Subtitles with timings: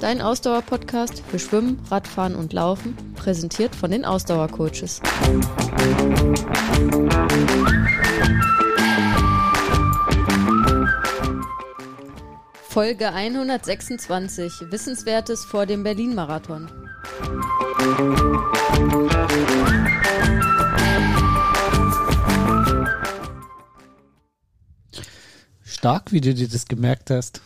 [0.00, 5.00] Dein Ausdauer-Podcast für Schwimmen, Radfahren und Laufen, präsentiert von den Ausdauercoaches.
[12.68, 16.68] Folge 126 Wissenswertes vor dem Berlin-Marathon.
[25.62, 27.40] Stark, wie du dir das gemerkt hast.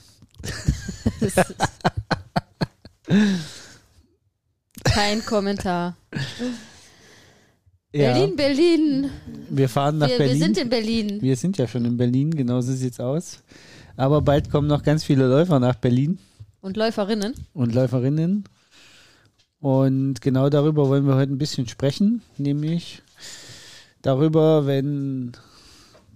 [4.84, 5.96] Kein Kommentar.
[7.92, 9.10] Ja, Berlin, Berlin.
[9.48, 10.42] wir fahren nach Wir, wir Berlin.
[10.42, 11.22] sind in Berlin.
[11.22, 13.42] wir sind ja schon in Berlin, genau so sieht's aus.
[13.96, 16.18] Aber bald kommen noch ganz viele Läufer nach Berlin
[16.60, 17.34] Und Läuferinnen.
[17.54, 18.44] und Läuferinnen.
[19.60, 23.02] Und genau darüber wollen wir heute ein bisschen sprechen, nämlich
[24.02, 25.32] darüber, wenn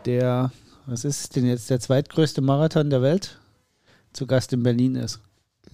[0.05, 0.53] der,
[0.87, 3.39] was ist denn jetzt, der zweitgrößte Marathon der Welt
[4.13, 5.21] zu Gast in Berlin ist.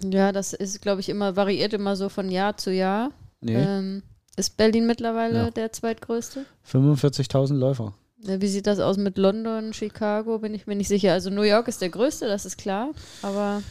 [0.03, 3.11] Ja, das ist, glaube ich, immer, variiert immer so von Jahr zu Jahr.
[3.41, 4.03] Nee, Ähm,
[4.37, 5.51] ist Berlin mittlerweile Ja.
[5.51, 6.45] der zweitgrößte?
[6.71, 7.93] 45.000 Läufer.
[8.21, 10.39] Wie sieht das aus mit London, Chicago?
[10.39, 11.13] Bin ich mir nicht sicher.
[11.13, 12.89] Also New York ist der größte, das ist klar.
[13.21, 13.61] Aber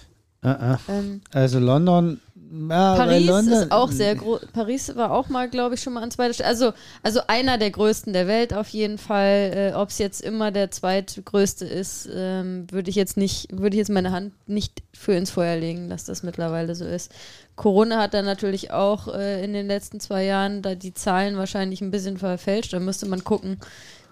[0.41, 0.79] Ah, ah.
[0.89, 4.41] ähm, Also London, ja, Paris ist auch sehr groß.
[4.53, 6.49] Paris war auch mal, glaube ich, schon mal an zweiter Stelle.
[6.49, 9.53] Also, also einer der größten der Welt auf jeden Fall.
[9.55, 13.79] Äh, Ob es jetzt immer der zweitgrößte ist, ähm, würde ich jetzt nicht, würde ich
[13.79, 17.13] jetzt meine Hand nicht für ins Feuer legen, dass das mittlerweile so ist.
[17.57, 21.83] Corona hat dann natürlich auch äh, in den letzten zwei Jahren da die Zahlen wahrscheinlich
[21.83, 22.73] ein bisschen verfälscht.
[22.73, 23.59] Da müsste man gucken,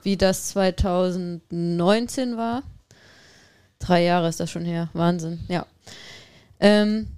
[0.02, 2.62] wie das 2019 war.
[3.78, 4.90] Drei Jahre ist das schon her.
[4.92, 5.64] Wahnsinn, ja.
[6.60, 7.08] Ähm,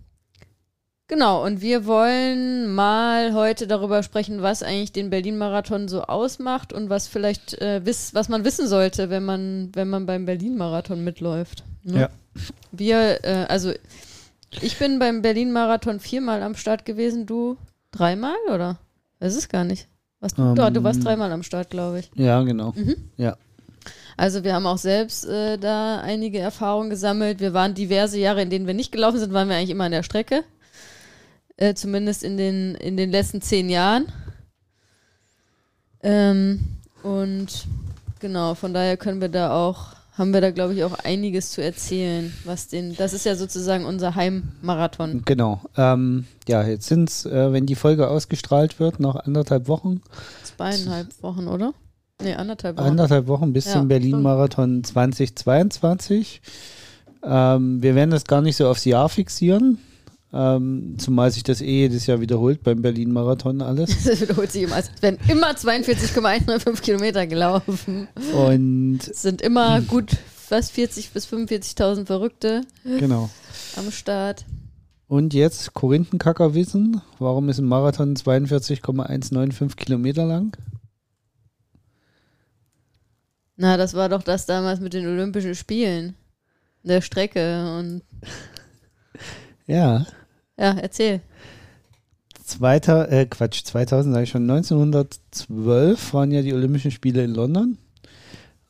[1.08, 6.90] Genau, und wir wollen mal heute darüber sprechen, was eigentlich den Berlin-Marathon so ausmacht und
[6.90, 11.64] was vielleicht äh, wiss, was man wissen sollte, wenn man, wenn man beim Berlin-Marathon mitläuft.
[11.82, 12.00] Ne?
[12.00, 12.08] Ja.
[12.72, 13.72] Wir, äh, also
[14.60, 17.56] ich bin beim Berlin-Marathon viermal am Start gewesen, du
[17.90, 18.78] dreimal oder?
[19.18, 19.88] Das ist gar nicht.
[20.20, 22.10] Was, Ähm, Doch, du warst dreimal am Start, glaube ich.
[22.16, 22.72] Ja, genau.
[22.76, 22.96] Mhm.
[23.16, 23.38] Ja.
[24.18, 27.40] Also wir haben auch selbst äh, da einige Erfahrungen gesammelt.
[27.40, 29.92] Wir waren diverse Jahre, in denen wir nicht gelaufen sind, waren wir eigentlich immer an
[29.92, 30.44] der Strecke.
[31.58, 34.06] Äh, zumindest in den, in den letzten zehn Jahren.
[36.04, 36.60] Ähm,
[37.02, 37.66] und
[38.20, 41.60] genau, von daher können wir da auch, haben wir da, glaube ich, auch einiges zu
[41.60, 45.22] erzählen, was den, das ist ja sozusagen unser Heimmarathon.
[45.24, 45.60] Genau.
[45.76, 50.00] Ähm, ja, jetzt sind es, äh, wenn die Folge ausgestrahlt wird, noch anderthalb Wochen.
[50.44, 51.74] Zweieinhalb Wochen, oder?
[52.22, 52.86] Nee, anderthalb Wochen.
[52.86, 56.40] Anderthalb Wochen bis Ja, zum Berlin-Marathon 2022.
[57.24, 59.78] Ähm, wir werden das gar nicht so aufs Jahr fixieren.
[60.30, 63.96] Ähm, zumal sich das eh jedes Jahr wiederholt beim Berlin-Marathon alles.
[64.04, 64.76] Das wiederholt sich immer.
[64.76, 68.08] Es werden immer 42,105 Kilometer gelaufen.
[68.34, 73.30] Und Es sind immer gut fast 40.000 bis 45.000 Verrückte genau.
[73.76, 74.44] am Start.
[75.06, 77.00] Und jetzt Korinthenkacker-Wissen.
[77.18, 80.54] Warum ist ein Marathon 42,195 Kilometer lang?
[83.56, 86.14] Na, das war doch das damals mit den Olympischen Spielen.
[86.82, 88.02] Der Strecke und
[89.68, 90.04] Ja,
[90.58, 91.20] ja, erzähl.
[92.44, 97.78] Zweiter, äh, Quatsch, 2000 sage ich schon, 1912 waren ja die Olympischen Spiele in London.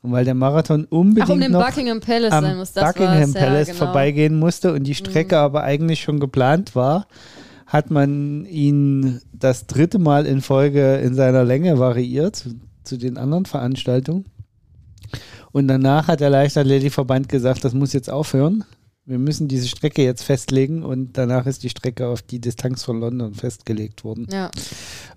[0.01, 2.71] Und weil der Marathon unbedingt Ach, um den noch Buckingham Palace sein am muss.
[2.71, 3.85] Das Buckingham Palace ja, genau.
[3.85, 7.07] vorbeigehen musste und die Strecke aber eigentlich schon geplant war,
[7.65, 13.17] hat man ihn das dritte Mal in Folge in seiner Länge variiert zu, zu den
[13.17, 14.25] anderen Veranstaltungen.
[15.51, 18.63] Und danach hat der Leichtathletikverband gesagt, das muss jetzt aufhören.
[19.09, 22.99] Wir müssen diese Strecke jetzt festlegen und danach ist die Strecke auf die Distanz von
[22.99, 24.27] London festgelegt worden.
[24.31, 24.51] Ja,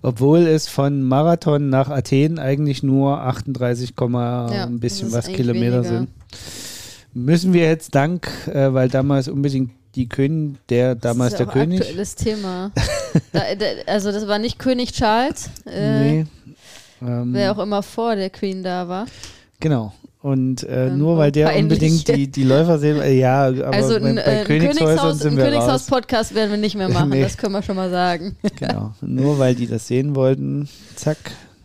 [0.01, 5.83] Obwohl es von Marathon nach Athen eigentlich nur 38, Ja, ein bisschen was Kilometer weniger.
[5.83, 6.07] sind.
[7.13, 11.53] Müssen wir jetzt dank, äh, weil damals unbedingt die König, der damals das ist der
[11.53, 11.81] König.
[11.81, 12.71] aktuelles Thema.
[13.31, 16.25] da, da, also das war nicht König Charles, äh, nee.
[16.99, 19.05] Ähm, wer auch immer vor der Queen da war.
[19.59, 19.93] genau.
[20.23, 21.63] Und äh, Ähm, nur weil der peinlich.
[21.63, 25.19] unbedingt die, die Läufer sehen, äh, ja, aber also bei, bei äh, ein Königshäusern Königshaus,
[25.19, 25.51] sind wir raus.
[25.51, 27.21] Königshaus-Podcast werden wir nicht mehr machen, Nee.
[27.21, 28.37] das können wir schon mal sagen.
[28.57, 28.93] Genau.
[29.01, 31.17] Nur weil die das sehen wollten, zack.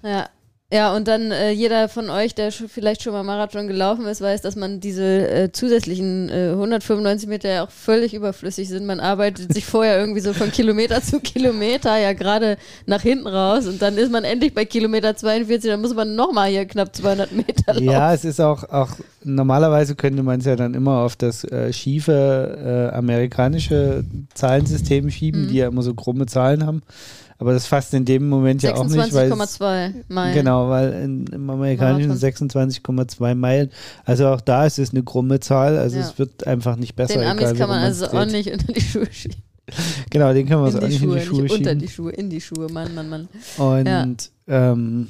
[0.02, 0.28] Ja.
[0.70, 4.20] Ja, und dann äh, jeder von euch, der schon, vielleicht schon mal Marathon gelaufen ist,
[4.20, 8.84] weiß, dass man diese äh, zusätzlichen äh, 195 Meter ja auch völlig überflüssig sind.
[8.84, 13.66] Man arbeitet sich vorher irgendwie so von Kilometer zu Kilometer ja gerade nach hinten raus
[13.66, 17.32] und dann ist man endlich bei Kilometer 42, dann muss man nochmal hier knapp 200
[17.32, 17.84] Meter laufen.
[17.84, 18.90] Ja, es ist auch, auch
[19.24, 24.04] normalerweise könnte man es ja dann immer auf das äh, schiefe äh, amerikanische
[24.34, 25.48] Zahlensystem schieben, Mhm.
[25.48, 26.82] die ja immer so krumme Zahlen haben.
[27.40, 29.32] Aber das fasst in dem Moment ja auch nicht, weil.
[29.32, 30.34] 26,2 Meilen.
[30.34, 33.70] Genau, weil in, im amerikanischen 26,2 Meilen.
[34.04, 35.78] Also auch da ist es eine krumme Zahl.
[35.78, 36.02] Also Ja.
[36.02, 37.20] es wird einfach nicht besser.
[37.20, 39.36] Den Amis kann man also auch nicht unter die Schuhe schieben.
[40.10, 41.78] Genau, den wir uns In auch nicht in Schuhe, die Schuhe nicht unter schieben.
[41.80, 43.28] die Schuhe, in die Schuhe, Mann, Mann, Mann.
[43.58, 45.08] Und ähm,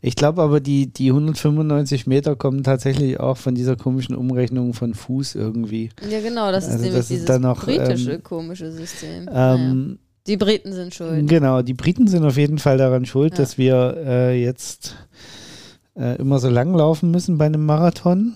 [0.00, 4.94] ich glaube aber, die, die 195 Meter kommen tatsächlich auch von dieser komischen Umrechnung von
[4.94, 5.90] Fuß irgendwie.
[6.10, 9.28] Ja, genau, das ist Also nämlich das ist dieses dann noch, britische ähm, komische System.
[9.32, 11.28] Ähm, Die Briten sind schuld.
[11.28, 13.38] Genau, die Briten sind auf jeden Fall daran schuld, Ja.
[13.38, 14.96] dass wir äh, jetzt
[15.96, 18.34] äh, immer so lang laufen müssen bei einem Marathon.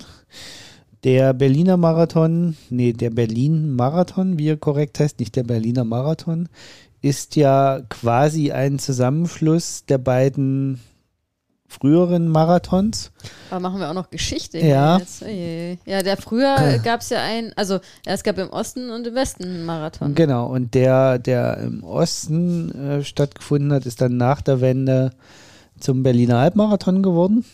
[1.05, 6.49] Der Berliner Marathon, nee, der Berlin-Marathon, wie er korrekt heißt, nicht der Berliner Marathon,
[7.00, 10.81] ist ja quasi ein Zusammenschluss der beiden
[11.69, 13.12] früheren Marathons.
[13.50, 14.99] Aber machen wir auch noch Geschichte Ja.
[14.99, 15.23] jetzt.
[15.23, 15.79] Oje.
[15.85, 19.44] Ja, der früher gab es ja einen, also es gab im Osten und im Westen
[19.44, 20.15] einen Marathon.
[20.15, 25.12] Genau, und der, der im Osten äh, stattgefunden hat, ist dann nach der Wende
[25.79, 27.44] zum Berliner Halbmarathon geworden.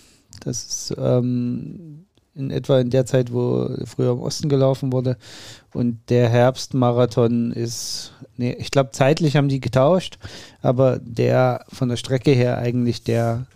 [0.44, 2.03] Das ist ähm,
[2.34, 5.16] in etwa in der Zeit, wo früher im Osten gelaufen wurde.
[5.72, 10.18] Und der Herbstmarathon ist, nee, ich glaube, zeitlich haben die getauscht,
[10.60, 13.46] aber der von der Strecke her eigentlich der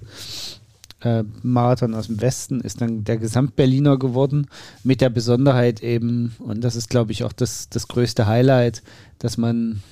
[1.01, 4.47] äh, Marathon aus dem Westen ist dann der Gesamtberliner geworden,
[4.83, 8.83] mit der Besonderheit eben, und das ist, glaube ich, auch das, das größte Highlight,
[9.19, 9.83] dass man,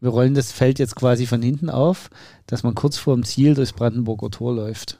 [0.00, 2.10] wir rollen das Feld jetzt quasi von hinten auf,
[2.46, 4.98] dass man kurz vor dem Ziel durchs Brandenburger Tor läuft.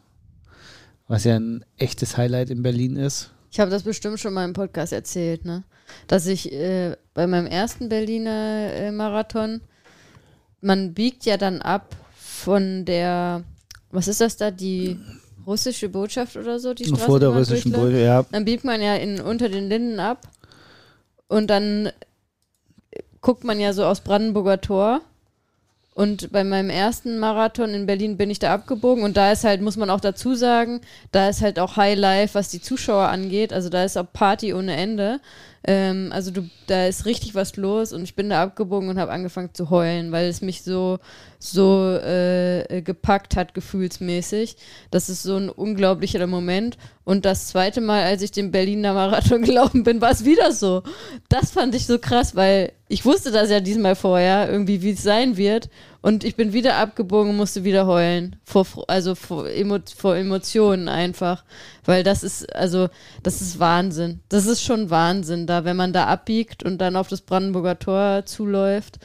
[1.10, 3.32] Was ja ein echtes Highlight in Berlin ist.
[3.50, 5.64] Ich habe das bestimmt schon mal im Podcast erzählt, ne?
[6.06, 9.60] Dass ich äh, bei meinem ersten Berliner äh, Marathon,
[10.60, 13.42] man biegt ja dann ab von der,
[13.90, 15.00] was ist das da, die
[15.44, 17.72] russische Botschaft oder so, die Straße, vor der russischen?
[17.72, 18.24] Brücke, ja.
[18.30, 20.28] Dann biegt man ja in, unter den Linden ab
[21.26, 21.90] und dann
[23.20, 25.00] guckt man ja so aus Brandenburger Tor.
[25.92, 29.60] Und bei meinem ersten Marathon in Berlin bin ich da abgebogen und da ist halt,
[29.60, 33.52] muss man auch dazu sagen, da ist halt auch High Life, was die Zuschauer angeht.
[33.52, 35.20] Also da ist auch Party ohne Ende.
[35.62, 39.12] Ähm, also du, da ist richtig was los und ich bin da abgebogen und habe
[39.12, 40.98] angefangen zu heulen, weil es mich so,
[41.38, 44.56] so äh, gepackt hat, gefühlsmäßig.
[44.90, 46.78] Das ist so ein unglaublicher Moment.
[47.04, 50.82] Und das zweite Mal, als ich den Berliner Marathon gelaufen bin, war es wieder so.
[51.28, 55.02] Das fand ich so krass, weil ich wusste das ja diesmal vorher, irgendwie, wie es
[55.02, 55.68] sein wird.
[56.02, 58.36] Und ich bin wieder abgebogen und musste wieder heulen.
[58.44, 61.44] Vor, also vor, Emo vor Emotionen einfach.
[61.84, 62.88] Weil das ist, also,
[63.22, 64.20] das ist Wahnsinn.
[64.30, 68.24] Das ist schon Wahnsinn, da, wenn man da abbiegt und dann auf das Brandenburger Tor
[68.24, 68.98] zuläuft.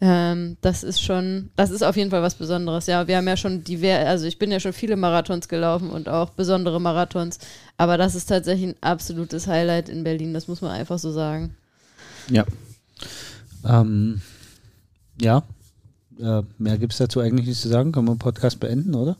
[0.00, 2.88] Ähm, das ist schon, das ist auf jeden Fall was Besonderes.
[2.88, 6.08] Ja, wir haben ja schon diver, also ich bin ja schon viele Marathons gelaufen und
[6.08, 7.38] auch besondere Marathons.
[7.76, 10.34] Aber das ist tatsächlich ein absolutes Highlight in Berlin.
[10.34, 11.54] Das muss man einfach so sagen.
[12.28, 12.44] Ja.
[13.64, 14.20] Ähm,
[15.20, 15.44] ja.
[16.22, 17.90] Äh, mehr gibt es dazu eigentlich nicht zu sagen.
[17.90, 19.16] Können wir den Podcast beenden, oder?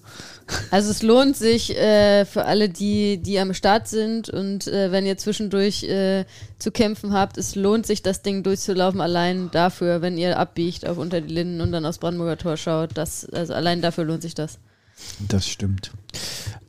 [0.71, 5.05] Also es lohnt sich äh, für alle, die, die am Start sind und äh, wenn
[5.05, 6.25] ihr zwischendurch äh,
[6.59, 10.99] zu kämpfen habt, es lohnt sich, das Ding durchzulaufen, allein dafür, wenn ihr abbiegt auf
[10.99, 12.91] unter die Linden und dann aufs Brandenburger Tor schaut.
[12.95, 14.59] Das, also allein dafür lohnt sich das.
[15.29, 15.91] Das stimmt.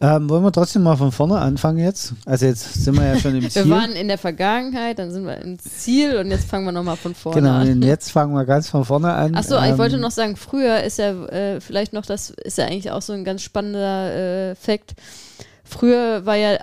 [0.06, 2.14] Ähm, wollen wir trotzdem mal von vorne anfangen jetzt?
[2.26, 3.70] Also jetzt sind wir ja schon im Wir Ziel.
[3.70, 7.16] waren in der Vergangenheit, dann sind wir ins Ziel und jetzt fangen wir nochmal von
[7.16, 7.72] vorne genau, an.
[7.72, 9.34] und jetzt fangen wir ganz von vorne an.
[9.34, 12.66] Achso, ich Ähm, wollte noch sagen, früher ist ja äh, vielleicht noch, das ist ja
[12.66, 14.94] eigentlich auch so ein ganz spannender äh, Fakt.
[15.64, 16.58] Früher war ja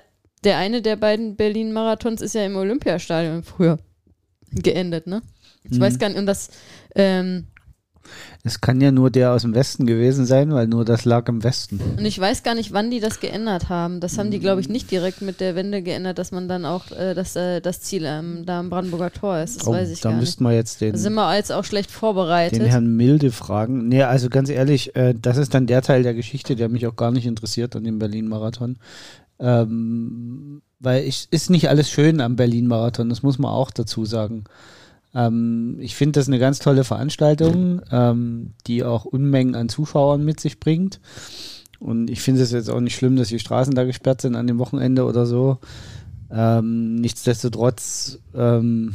[0.45, 3.79] der eine der beiden Berlin-Marathons ist ja im Olympiastadion früher
[4.53, 5.23] geendet, ne?
[5.65, 5.81] Ich Mhm.
[5.81, 6.51] weiß gar nicht, und das,
[6.95, 7.47] ähm,
[8.43, 11.45] Es kann ja nur der aus dem Westen gewesen sein, weil nur das lag im
[11.45, 11.81] Westen.
[11.99, 14.01] und ich weiß gar nicht, wann die das geändert haben.
[14.01, 16.91] Das haben die, glaube ich, nicht direkt mit der Wende geändert, dass man dann auch
[16.91, 19.61] äh, dass, äh, das Ziel ähm, da am Brandenburger Tor ist.
[19.61, 20.41] Das Oh, weiß ich da gar nicht.
[20.41, 22.61] wir jetzt den, Da sind wir jetzt auch schlecht vorbereitet.
[22.61, 23.89] den Herrn Milde fragen.
[23.89, 26.97] Nee, also ganz ehrlich, äh, das ist dann der Teil der Geschichte, der mich auch
[26.97, 28.77] gar nicht interessiert an dem Berlin-Marathon.
[29.39, 34.45] Ähm, weil ich, ist nicht alles schön am Berlin-Marathon, das muss man auch dazu sagen.
[35.15, 40.41] Ähm, ich finde das eine ganz tolle Veranstaltung, ähm, die auch Unmengen an Zuschauern mit
[40.41, 41.01] sich bringt.
[41.79, 44.47] Und ich finde es jetzt auch nicht schlimm, dass die Straßen da gesperrt sind an
[44.47, 45.59] dem Wochenende oder so.
[46.31, 48.95] Ähm, nichtsdestotrotz ähm,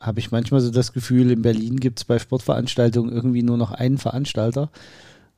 [0.00, 3.70] habe ich manchmal so das Gefühl, in Berlin gibt es bei Sportveranstaltungen irgendwie nur noch
[3.70, 4.70] einen Veranstalter.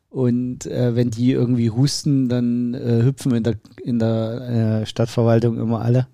[0.08, 5.58] Und äh, wenn die irgendwie husten, dann äh, hüpfen in der, in der äh, Stadtverwaltung
[5.58, 6.06] immer alle.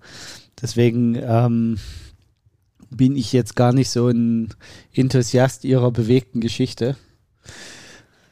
[0.61, 1.77] Deswegen ähm,
[2.89, 4.49] bin ich jetzt gar nicht so ein
[4.93, 6.95] Enthusiast ihrer bewegten Geschichte.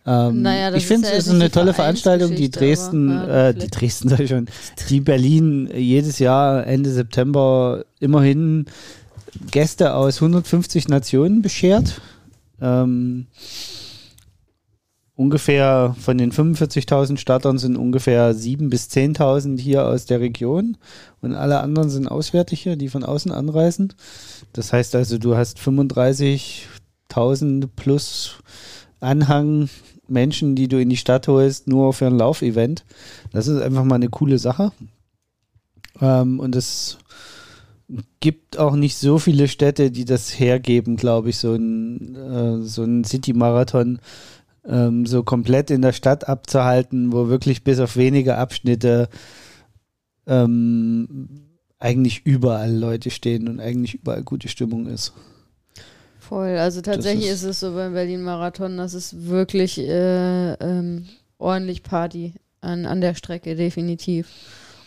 [0.05, 3.11] Ähm, Naja, das ich ist finde, ja es ist nicht eine tolle Veranstaltung, die Dresden,
[3.11, 3.67] aber, ja, äh, die.
[3.67, 4.47] Dresden sag ich schon,
[4.89, 8.65] die Berlin jedes Jahr Ende September immerhin
[9.51, 12.01] Gäste aus 150 Nationen beschert.
[12.61, 13.27] Ähm,
[15.17, 20.77] ungefähr von den 45.000 Startern sind ungefähr 7.000 bis 10.000 hier aus der Region
[21.21, 23.93] und alle anderen sind Auswärtige, die von außen anreisen.
[24.53, 28.35] Das heißt also, du hast 35.000 plus
[28.99, 29.69] Anhang
[30.07, 32.85] Menschen, die du in die Stadt holst, nur für ein Laufevent.
[33.33, 34.71] Das ist einfach mal eine coole Sache.
[35.99, 36.99] Ähm, und es
[38.19, 42.83] gibt auch nicht so viele Städte, die das hergeben, glaube ich, so ein, äh, so
[42.83, 43.99] ein City-Marathon
[44.67, 49.09] ähm, so komplett in der Stadt abzuhalten, wo wirklich bis auf wenige Abschnitte
[50.25, 51.47] ähm,
[51.79, 55.13] eigentlich überall Leute stehen und eigentlich überall gute Stimmung ist.
[56.19, 61.07] Voll, also tatsächlich ist, ist, es so beim Berlin-Marathon, dass es wirklich äh, ähm,
[61.37, 64.27] ordentlich Party an, an der Strecke, definitiv.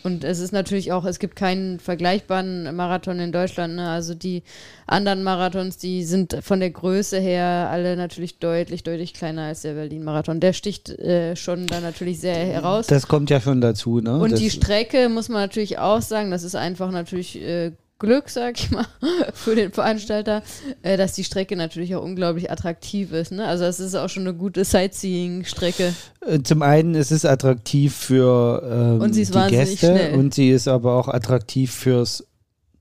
[0.02, 3.76] Und es ist natürlich auch, es gibt keinen vergleichbaren Marathon in Deutschland.
[3.76, 3.88] Ne?
[3.88, 4.42] Also die
[4.86, 9.74] anderen Marathons, die sind von der Größe her alle natürlich deutlich, deutlich kleiner als der
[9.74, 10.40] Berlin-Marathon.
[10.40, 12.86] Der sticht äh, schon da natürlich sehr heraus.
[12.86, 14.00] Das kommt ja schon dazu.
[14.00, 14.18] Ne?
[14.18, 18.30] Und das die Strecke muss man natürlich auch sagen, das ist einfach natürlich äh, Glück,
[18.30, 18.86] sag ich mal,
[19.34, 20.42] für den Veranstalter,
[20.82, 23.30] äh, dass die Strecke natürlich auch unglaublich attraktiv ist.
[23.30, 23.46] Ne?
[23.46, 25.94] Also es ist auch schon eine gute Sightseeing-Strecke.
[26.26, 30.14] Äh, zum einen ist es attraktiv für ähm, und sie ist die Gäste schnell.
[30.14, 32.24] und sie ist aber auch attraktiv fürs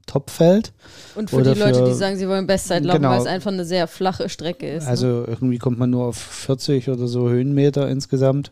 [0.08, 0.72] Topfeld.
[1.16, 3.12] Und für die Leute, für, die sagen, sie wollen Bestzeit laufen, genau.
[3.12, 4.88] weil es einfach eine sehr flache Strecke ist.
[4.88, 5.26] Also ne?
[5.28, 8.52] irgendwie kommt man nur auf 40 oder so Höhenmeter insgesamt.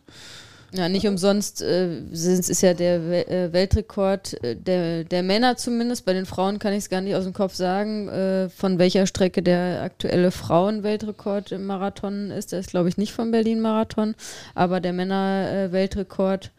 [0.72, 2.96] Ja, nicht umsonst äh, ist ja der
[3.30, 6.04] äh, Weltrekord äh, der, der Männer zumindest.
[6.04, 9.06] Bei den Frauen kann ich es gar nicht aus dem Kopf sagen, äh, von welcher
[9.06, 12.52] Strecke der aktuelle Frauenweltrekord im Marathon ist.
[12.52, 14.14] Der ist, glaube ich, nicht vom Berlin-Marathon,
[14.54, 16.50] aber der Männer-Weltrekord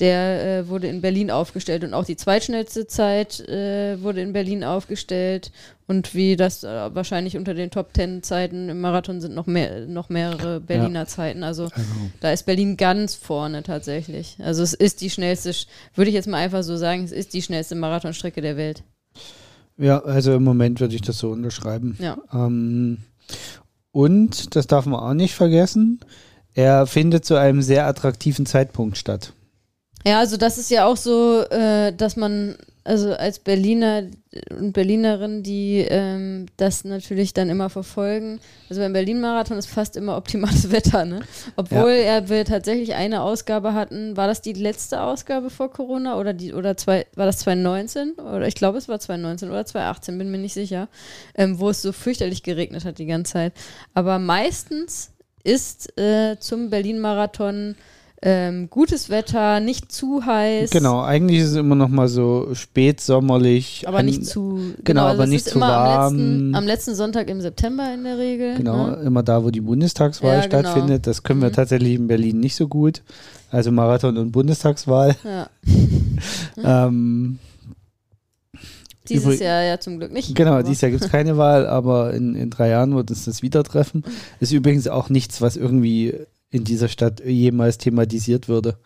[0.00, 4.62] der äh, wurde in Berlin aufgestellt und auch die zweitschnellste Zeit äh, wurde in Berlin
[4.62, 5.52] aufgestellt
[5.86, 9.86] und wie das äh, wahrscheinlich unter den Top Ten Zeiten im Marathon sind noch mehr
[9.86, 11.06] noch mehrere Berliner ja.
[11.06, 11.42] Zeiten.
[11.42, 11.76] Also, also,
[12.20, 14.36] da ist Berlin ganz vorne tatsächlich.
[14.40, 15.52] Also es ist die schnellste,
[15.94, 18.82] würde ich jetzt mal einfach so sagen, es ist die schnellste Marathonstrecke der Welt.
[19.78, 21.96] Ja, also im Moment würde ich das so unterschreiben.
[22.00, 22.18] Ja.
[22.32, 22.98] Ähm,
[23.92, 26.00] und das darf man auch nicht vergessen.
[26.54, 29.32] Er findet zu einem sehr attraktiven Zeitpunkt statt.
[30.04, 34.04] Ja, also das ist ja auch so, äh, dass man, also als Berliner
[34.50, 38.38] und Berlinerin, die ähm, das natürlich dann immer verfolgen.
[38.68, 41.20] Also beim Berlin-Marathon ist fast immer optimales Wetter, ne?
[41.56, 41.96] Obwohl ja.
[41.96, 46.54] er wir tatsächlich eine Ausgabe hatten, war das die letzte Ausgabe vor Corona oder die
[46.54, 48.12] oder zwei, war das 2019?
[48.12, 50.88] Oder ich glaube es war 2019 oder 2018, bin mir nicht sicher,
[51.34, 53.52] ähm, wo es so fürchterlich geregnet hat die ganze Zeit.
[53.94, 55.10] Aber meistens
[55.42, 57.76] ist äh, zum Berlin-Marathon
[58.22, 60.70] ähm, gutes Wetter, nicht zu heiß.
[60.70, 63.84] Genau, eigentlich ist es immer noch mal so spätsommerlich.
[63.86, 64.54] Aber an, nicht zu.
[64.54, 66.14] Genau, genau aber nicht zu warm.
[66.14, 68.56] Am letzten, am letzten, Sonntag im September in der Regel.
[68.56, 69.02] Genau, ne?
[69.04, 70.60] immer da, wo die Bundestagswahl ja, genau.
[70.60, 71.06] stattfindet.
[71.06, 71.54] Das können wir mhm.
[71.54, 73.02] tatsächlich in Berlin nicht so gut.
[73.50, 75.14] Also Marathon und Bundestagswahl.
[75.22, 75.48] Ja.
[76.86, 77.38] ähm,
[79.08, 80.34] dieses Übrig Jahr ja zum Glück nicht.
[80.34, 83.42] Genau, dieses Jahr gibt es keine Wahl, aber in, in drei Jahren wird es das
[83.42, 84.04] wieder treffen.
[84.40, 86.14] Ist übrigens auch nichts, was irgendwie
[86.50, 88.76] in dieser Stadt jemals thematisiert würde.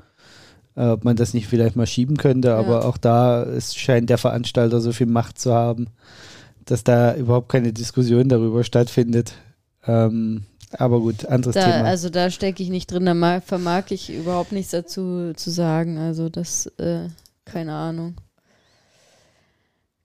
[0.77, 4.19] Äh, ob man das nicht vielleicht mal schieben könnte, aber auch da ist, scheint der
[4.19, 5.89] Veranstalter so viel Macht zu haben,
[6.65, 9.35] dass da überhaupt keine Diskussion darüber stattfindet.
[9.87, 11.85] Ähm, aber gut, anderes da, Thema.
[11.89, 15.99] Also da stecke ich nicht drin, da vermag ich überhaupt nichts dazu zu sagen.
[15.99, 17.09] Also das, äh,
[17.45, 18.15] keine Ahnung.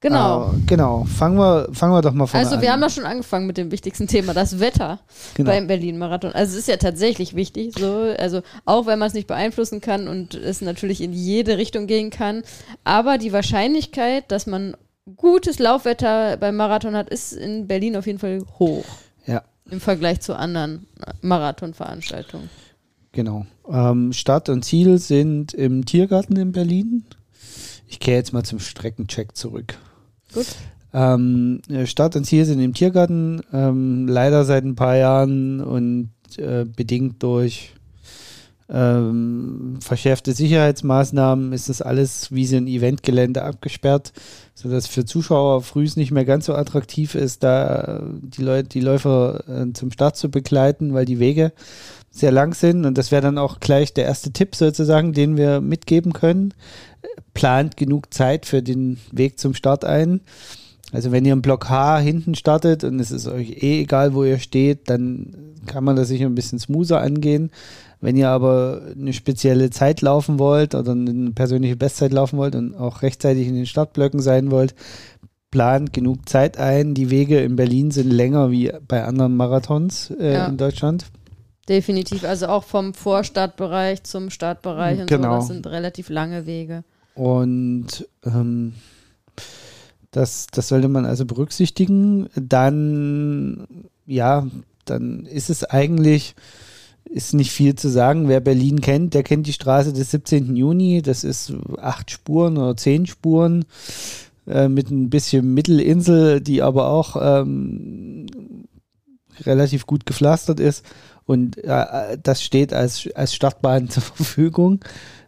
[0.05, 0.49] Genau.
[0.49, 1.03] Uh, genau.
[1.05, 3.71] Fangen wir, fangen wir doch mal von Also, wir haben ja schon angefangen mit dem
[3.71, 4.99] wichtigsten Thema, das Wetter
[5.33, 5.49] genau.
[5.49, 6.31] beim Berlin-Marathon.
[6.31, 8.13] Also, es ist ja tatsächlich wichtig, so.
[8.19, 12.11] Also, auch wenn man es nicht beeinflussen kann und es natürlich in jede Richtung gehen
[12.11, 12.43] kann.
[12.83, 14.77] Aber die Wahrscheinlichkeit, dass man
[15.15, 18.85] gutes Laufwetter beim Marathon hat, ist in Berlin auf jeden Fall hoch.
[19.25, 19.41] Ja.
[19.71, 20.85] Im Vergleich zu anderen
[21.21, 22.51] Marathonveranstaltungen.
[23.11, 23.47] Genau.
[23.67, 27.05] Ähm, Start und Ziel sind im Tiergarten in Berlin.
[27.87, 29.79] Ich kehre jetzt mal zum Streckencheck zurück.
[30.35, 30.47] Gut.
[30.93, 36.65] Ähm, Start und Ziel sind im Tiergarten, ähm, leider seit ein paar Jahren und äh,
[36.65, 37.73] bedingt durch
[38.67, 44.11] ähm, verschärfte Sicherheitsmaßnahmen ist das alles wie so ein Eventgelände abgesperrt,
[44.55, 49.43] sodass für Zuschauer früh nicht mehr ganz so attraktiv ist, da die Leute, die Läufer
[49.47, 51.53] äh, zum Start zu begleiten, weil die Wege
[52.09, 52.85] sehr lang sind.
[52.85, 56.53] Und das wäre dann auch gleich der erste Tipp sozusagen, den wir mitgeben können
[57.33, 60.21] plant genug Zeit für den Weg zum Start ein.
[60.91, 64.23] Also wenn ihr im Block H hinten startet und es ist euch eh egal, wo
[64.23, 67.51] ihr steht, dann kann man das sicher ein bisschen smoother angehen.
[68.01, 72.75] Wenn ihr aber eine spezielle Zeit laufen wollt oder eine persönliche Bestzeit laufen wollt und
[72.75, 74.75] auch rechtzeitig in den Startblöcken sein wollt,
[75.49, 76.93] plant genug Zeit ein.
[76.93, 80.47] Die Wege in Berlin sind länger wie bei anderen Marathons äh, ja.
[80.47, 81.05] in Deutschland.
[81.67, 85.31] Definitiv, also auch vom Vorstartbereich zum Startbereich und Genau.
[85.31, 86.83] so, das sind relativ lange Wege.
[87.15, 88.73] Und ähm,
[90.11, 92.29] das, das sollte man also berücksichtigen.
[92.35, 93.67] Dann,
[94.05, 94.47] ja,
[94.83, 96.35] dann ist es eigentlich,
[97.05, 98.27] ist nicht viel zu sagen.
[98.27, 100.55] Wer Berlin kennt, der kennt die Straße des 17.
[100.55, 101.01] Juni.
[101.01, 103.65] Das ist acht Spuren oder zehn Spuren
[104.47, 108.27] äh, mit ein bisschen Mittelinsel, die aber auch ähm,
[109.41, 110.85] relativ gut gepflastert ist.
[111.25, 114.83] Und äh, das steht als, als Startbahn zur Verfügung.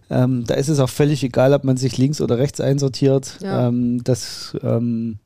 [0.09, 3.37] Ähm, da ist es auch völlig egal, ob man sich links oder rechts einsortiert.
[3.41, 3.67] Ja.
[3.67, 5.19] Ähm, das, ähm,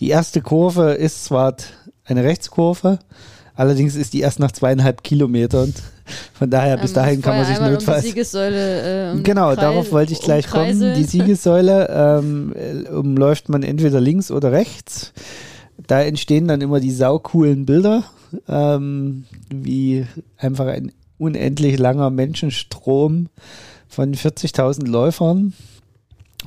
[0.00, 1.56] die erste Kurve ist zwar
[2.04, 2.98] eine Rechtskurve,
[3.54, 5.74] allerdings ist die erst nach zweieinhalb Kilometern.
[6.34, 7.98] Von daher, bis Ähm, dahin kann man sich notfalls.
[7.98, 10.64] Um die Siegessäule, äh, um Genau, Kreis- darauf wollte ich gleich kommen.
[10.70, 10.94] umkreiseln.
[10.94, 15.12] Die Siegessäule ähm, äh, umläuft man entweder links oder rechts.
[15.88, 18.04] Da entstehen dann immer die saucoolen Bilder,
[18.48, 23.28] ähm, wie einfach ein unendlich langer Menschenstrom
[23.88, 25.52] von 40.000 Läufern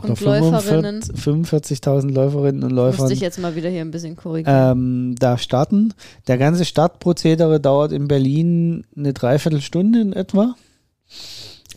[0.04, 1.02] Und Läuferinnen.
[1.02, 4.72] 45 45.000 Läuferinnen und Läufern Musste ich jetzt mal wieder hier ein bisschen korrigieren.
[4.72, 5.94] ähm, da starten.
[6.28, 10.56] Der ganze Startprozedere dauert in Berlin eine Dreiviertelstunde in etwa.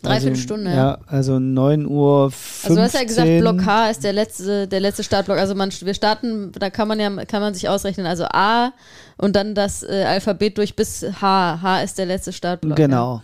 [0.03, 0.91] Dreiviertelstunde, also, ja.
[0.91, 0.99] ja.
[1.07, 2.31] Also 9 Uhr.
[2.63, 3.39] Also du hast ja gesagt, 15.
[3.39, 5.37] Block H ist der letzte, der letzte Startblock.
[5.37, 8.05] Also man, wir starten, da kann man ja, kann man sich ausrechnen.
[8.05, 8.73] Also A
[9.17, 11.61] und dann das äh, Alphabet durch bis H.
[11.61, 12.75] H ist der letzte Startblock.
[12.75, 13.21] Genau.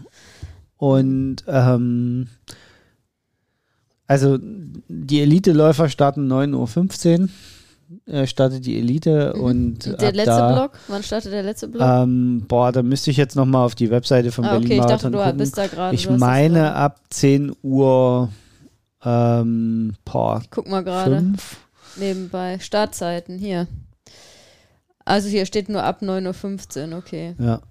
[0.79, 2.27] Und ähm,
[4.07, 7.29] also die Elite-Läufer starten 9.15 Uhr.
[8.05, 9.41] Äh, startet die Elite Ja.
[9.41, 10.71] und der letzte da, Block?
[10.87, 11.81] Wann startet der letzte Block?
[11.85, 14.85] Ähm, boah, da müsste ich jetzt nochmal auf die Webseite von ah, Berlin okay, ich
[14.85, 15.95] dachte, du bist da gerade.
[15.95, 18.29] Ich meine ab 10 Uhr
[19.03, 21.57] ähm, boah, Ich guck mal gerade 5.
[21.97, 22.59] nebenbei.
[22.59, 23.67] Startzeiten, hier.
[25.03, 27.35] Also hier steht nur ab 9.15 Uhr, okay.
[27.37, 27.61] Ja.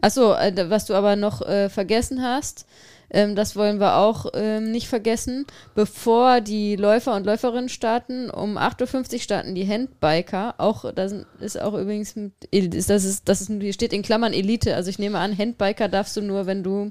[0.00, 2.66] Achso, äh, was du aber noch äh, vergessen hast,
[3.12, 5.46] ähm, das wollen wir auch ähm, nicht vergessen.
[5.74, 10.54] Bevor die Läufer und Läuferinnen starten, um 8.50 Uhr starten die Handbiker.
[10.58, 14.74] Auch, das ist auch übrigens, mit, das ist, das ist, steht in Klammern Elite.
[14.74, 16.90] Also ich nehme an, Handbiker darfst du nur, wenn du,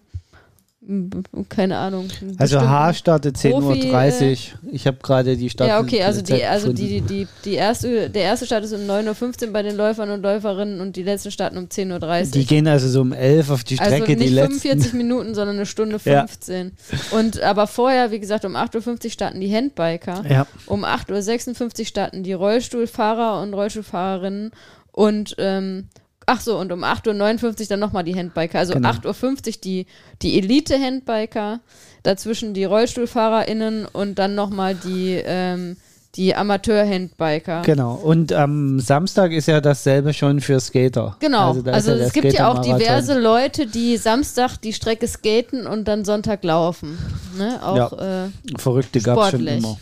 [1.50, 2.08] keine Ahnung.
[2.39, 4.74] Also H startet 10.30 Profi, Uhr.
[4.74, 8.24] ich habe gerade die Start ja, okay, also die, also die, die, die erste, der
[8.24, 11.58] erste Start ist um 9.15 Uhr bei den Läufern und Läuferinnen und die letzten starten
[11.58, 12.32] um 10.30 Uhr.
[12.32, 14.60] Die gehen also so um 11 auf die Strecke, Also nicht die letzten.
[14.60, 16.26] 45 Minuten, sondern eine Stunde Ja.
[16.26, 16.72] 15.
[17.12, 20.24] Und aber vorher, wie gesagt, um 8.50 Uhr starten die Handbiker.
[20.28, 24.52] Ja, Um 8.56 Uhr starten die Rollstuhlfahrer und Rollstuhlfahrerinnen.
[24.91, 25.89] Und ähm,
[26.25, 28.60] ach so, und um 8.59 Uhr dann nochmal die Handbiker.
[28.60, 28.89] Also Genau.
[28.89, 29.86] 8.50 Uhr die,
[30.21, 31.60] die Elite-Handbiker,
[32.03, 35.77] dazwischen die RollstuhlfahrerInnen und dann nochmal die, ähm,
[36.15, 37.62] die Amateur-Handbiker.
[37.62, 37.93] genau.
[37.95, 41.15] Und am Samstag ist ja dasselbe schon für Skater.
[41.19, 45.67] Genau, Also, also, ja es gibt ja auch diverse Leute, die Samstag die Strecke skaten
[45.67, 46.97] und dann Sonntag laufen.
[47.38, 47.60] Ne?
[47.63, 49.77] Auch, äh, Verrückte gab es schon immer.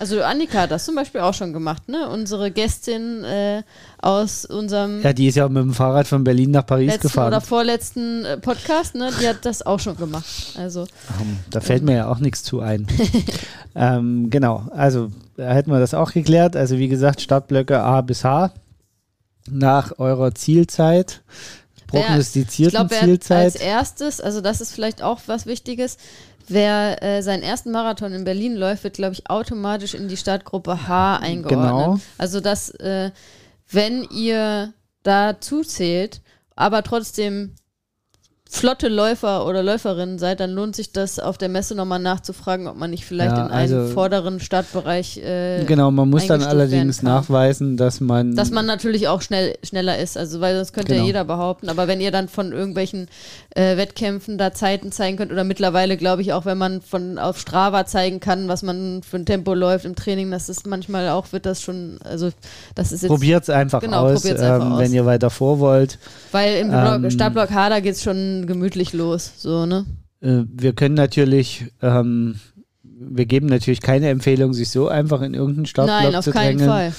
[0.00, 2.08] Also Annika hat das zum Beispiel auch schon gemacht, ne?
[2.08, 3.62] Unsere Gästin äh,
[3.98, 7.28] aus unserem Ja, die ist ja mit dem Fahrrad von Berlin nach Paris letzten gefahren.
[7.28, 9.10] oder vorletzten äh, Podcast, ne?
[9.20, 10.54] Die hat das auch schon gemacht.
[10.56, 10.80] Also
[11.20, 12.86] Ähm, Da fällt mir ja auch nichts zu ein.
[13.74, 16.56] ähm, genau, also da hätten wir das auch geklärt.
[16.56, 18.52] Also wie gesagt, Startblöcke A bis H
[19.50, 21.22] nach eurer Zielzeit,
[21.90, 23.60] prognostizierten glaube, wer als Zielzeit.
[23.60, 25.96] erstes, also das ist vielleicht auch was Wichtiges,
[26.48, 30.88] wer äh, seinen ersten Marathon in Berlin läuft, wird, glaube ich, automatisch in die Startgruppe
[30.88, 31.70] H eingeordnet.
[31.70, 32.00] Genau.
[32.18, 33.10] Also, dass, äh,
[33.70, 34.72] wenn ihr
[35.02, 36.20] da zuzählt,
[36.56, 37.54] aber trotzdem
[38.52, 42.76] flotte Läufer oder Läuferinnen seid, dann lohnt sich das auf der Messe nochmal nachzufragen, ob
[42.76, 47.00] man nicht vielleicht Ja, in einen also- vorderen Startbereich, äh, Genau, man muss dann allerdings
[47.02, 50.18] nachweisen, dass man, dass man natürlich auch schnell, schneller ist.
[50.18, 51.02] Also, weil sonst könnte Genau.
[51.02, 51.68] ja jeder behaupten.
[51.68, 53.06] Aber wenn ihr dann von irgendwelchen
[53.54, 57.38] äh, Wettkämpfen da Zeiten zeigen könnt, oder mittlerweile glaube ich auch, wenn man von auf
[57.38, 61.32] Strava zeigen kann, was man für ein Tempo läuft im Training, das ist manchmal auch,
[61.32, 62.30] wird das schon, also
[62.74, 64.78] das ist jetzt, probiert es einfach Genau, aus, probiert's einfach ähm, aus.
[64.80, 65.98] wenn ihr weiter vor wollt.
[66.32, 69.86] weil im ähm, Startblock H, da geht es schon gemütlich los, so, ne?
[70.20, 72.36] Äh, wir können natürlich, ähm,
[72.82, 76.58] wir geben natürlich keine Empfehlung, sich so einfach in irgendeinen Startblock Nein, auf zu keinen
[76.58, 76.70] drängeln.
[76.70, 76.92] Fall.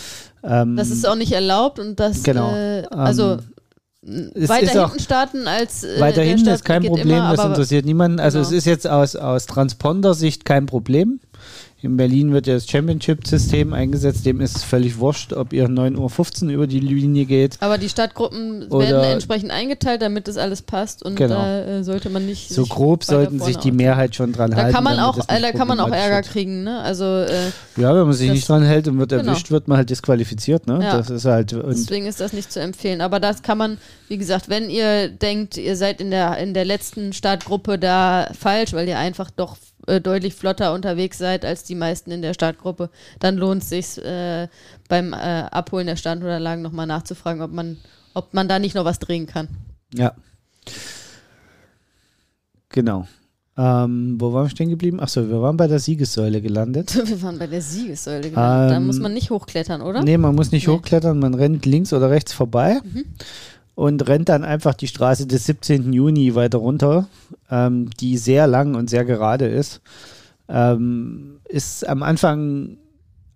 [0.44, 2.56] Ähm, Das ist auch nicht erlaubt und das, Genau.
[2.56, 3.38] äh, also
[4.04, 8.20] es weiter hinten starten als äh, Weiter hinten ist kein Problem, immer, das interessiert niemanden.
[8.20, 8.50] Also genau.
[8.50, 11.20] es ist jetzt aus, aus Transponder-Sicht kein Problem.
[11.84, 16.52] In Berlin wird ja das Championship-System eingesetzt, dem ist völlig wurscht, ob ihr 9.15 Uhr
[16.52, 17.58] über die Linie geht.
[17.60, 21.36] Aber die Stadtgruppen werden entsprechend eingeteilt, damit das alles passt und Genau.
[21.36, 22.50] da äh, sollte man nicht.
[22.50, 24.74] So grob sollten sich die Mehrheit schon dran Da halten.
[24.76, 26.28] kann man auch, äh, da kann man auch Ärger wird.
[26.28, 26.80] kriegen, ne?
[26.82, 29.24] Also äh, Ja, wenn man sich nicht dran hält und wird Genau.
[29.32, 30.68] erwischt, wird man halt disqualifiziert.
[30.68, 30.80] Ne?
[30.84, 30.98] Ja.
[30.98, 31.52] Das ist halt.
[31.52, 33.02] Deswegen ist das nicht zu empfehlen.
[33.02, 36.66] Aber das kann man, wie gesagt, wenn ihr denkt, ihr seid in der in der
[36.66, 41.76] letzten Startgruppe da falsch, weil ihr einfach doch äh, deutlich flotter unterwegs seid als die
[41.76, 42.90] meisten in der Startgruppe,
[43.20, 44.48] dann lohnt es sich äh,
[44.90, 47.78] beim äh, Abholen der Startunterlagen nochmal nachzufragen, ob man
[48.14, 49.48] ob man da nicht noch was drehen kann.
[49.94, 50.14] ja.
[52.70, 53.08] Genau.
[53.58, 55.02] Ähm, wo waren wir stehen geblieben?
[55.02, 56.96] Achso, wir waren bei der Siegessäule gelandet.
[57.08, 58.32] Wir waren bei der Siegessäule.
[58.32, 60.02] Da Ähm, muss man nicht hochklettern, oder?
[60.04, 60.74] Nee, man muss nicht Nee.
[60.74, 63.04] hochklettern, man rennt links oder rechts vorbei Mhm.
[63.76, 65.94] Und rennt dann einfach die Straße des 17.
[65.94, 67.08] Juni weiter runter,
[67.50, 69.82] ähm, die sehr lang und sehr gerade ist.
[70.48, 72.78] Ähm, ist am Anfang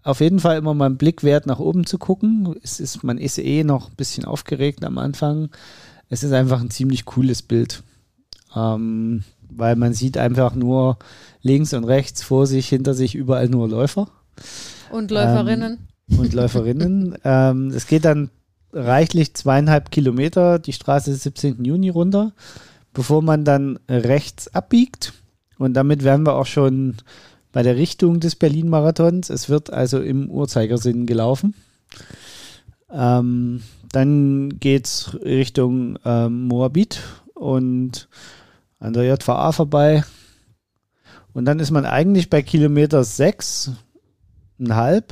[0.04, 2.56] auf jeden Fall immer mal ein Blick wert, nach oben zu gucken.
[2.62, 5.50] Es ist, man ist eh noch ein bisschen aufgeregt am Anfang.
[6.10, 7.84] Es ist einfach ein ziemlich cooles Bild.
[8.56, 10.98] Ähm, weil man sieht einfach nur
[11.41, 14.10] links und rechts vor sich, hinter sich überall nur Läufer
[14.91, 15.88] Und Läuferinnen.
[16.17, 17.17] und Läuferinnen.
[17.24, 18.30] ähm, es geht dann
[18.76, 21.64] reichlich zweieinhalb Kilometer die Straße des 17.
[21.64, 22.34] Juni runter,
[22.94, 25.14] bevor man dann rechts abbiegt.
[25.58, 26.98] Und damit wären wir auch schon
[27.52, 29.30] bei der Richtung des Berlin-Marathons.
[29.30, 31.56] Es wird also im Uhrzeigersinn gelaufen.
[32.92, 33.62] Ähm,
[33.92, 37.02] dann geht es Richtung ähm, Moabit
[37.34, 38.10] und
[38.80, 40.04] an der JVA vorbei.
[41.32, 45.04] Und dann ist man eigentlich bei Kilometer 6,5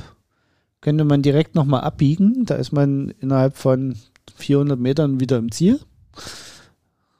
[0.84, 2.44] könnte man direkt nochmal abbiegen.
[2.44, 3.96] Da ist man innerhalb von
[4.36, 5.80] 400 Metern wieder im Ziel.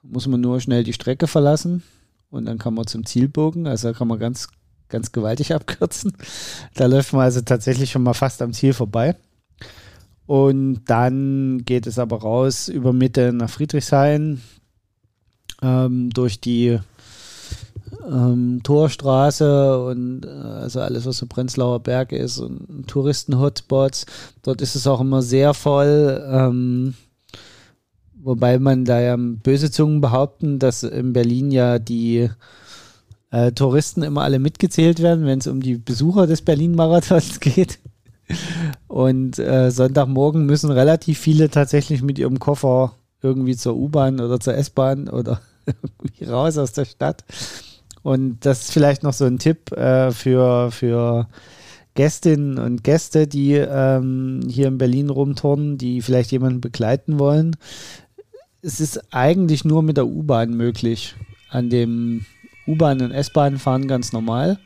[0.02, 1.82] Muss man nur schnell die Strecke verlassen
[2.28, 3.66] und dann kann man zum Ziel bogen.
[3.66, 4.48] Also da kann man ganz,
[4.90, 6.12] ganz gewaltig abkürzen.
[6.74, 9.16] Da läuft man also tatsächlich schon mal fast am Ziel vorbei.
[10.26, 14.42] Und dann geht es aber raus über Mitte nach Friedrichshain
[15.62, 16.80] ähm, durch die
[18.10, 24.06] ähm, Torstraße und äh, also alles, was so Prenzlauer Berg ist und Touristen-Hotspots.
[24.42, 26.22] Dort ist es auch immer sehr voll.
[26.30, 26.94] Ähm,
[28.14, 32.30] wobei man da ja böse Zungen behaupten, dass in Berlin ja die
[33.30, 37.78] äh, Touristen immer alle mitgezählt werden, wenn es um die Besucher des Berlin-Marathons geht.
[38.86, 44.54] Und äh, Sonntagmorgen müssen relativ viele tatsächlich mit ihrem Koffer irgendwie zur U-Bahn oder zur
[44.54, 45.40] S-Bahn oder
[46.26, 47.24] raus aus der Stadt.
[48.04, 51.26] Und das ist vielleicht noch so ein Tipp äh, für, für
[51.94, 57.56] Gästinnen und Gäste, die ähm, hier in Berlin rumturnen, die vielleicht jemanden begleiten wollen.
[58.60, 61.14] Es ist eigentlich nur mit der U-Bahn möglich.
[61.48, 62.26] An dem
[62.66, 64.58] U-Bahn und S-Bahn fahren ganz normal.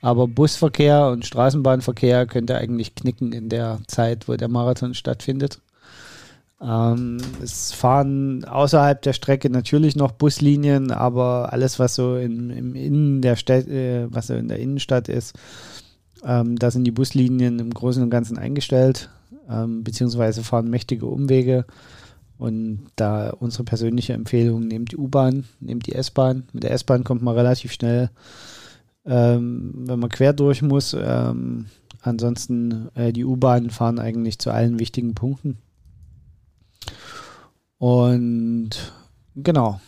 [0.00, 5.60] Aber Busverkehr und Straßenbahnverkehr könnte eigentlich knicken in der Zeit, wo der Marathon stattfindet.
[6.60, 12.74] Ähm, es fahren außerhalb der Strecke natürlich noch Buslinien, aber alles, was so in, im
[12.74, 15.38] Innen der Stadt, äh, was so in der Innenstadt ist,
[16.24, 19.08] ähm, da sind die Buslinien im Großen und Ganzen eingestellt,
[19.48, 21.64] ähm, beziehungsweise fahren mächtige Umwege.
[22.38, 26.44] Und da unsere persönliche Empfehlung, nehmt die U-Bahn, nehmt die S-Bahn.
[26.52, 28.10] Mit der S-Bahn kommt man relativ schnell,
[29.04, 30.94] ähm, wenn man quer durch muss.
[30.98, 31.66] Ähm,
[32.00, 35.58] ansonsten, äh, die U-Bahnen fahren eigentlich zu allen wichtigen Punkten.
[37.78, 38.70] Und
[39.36, 39.80] genau.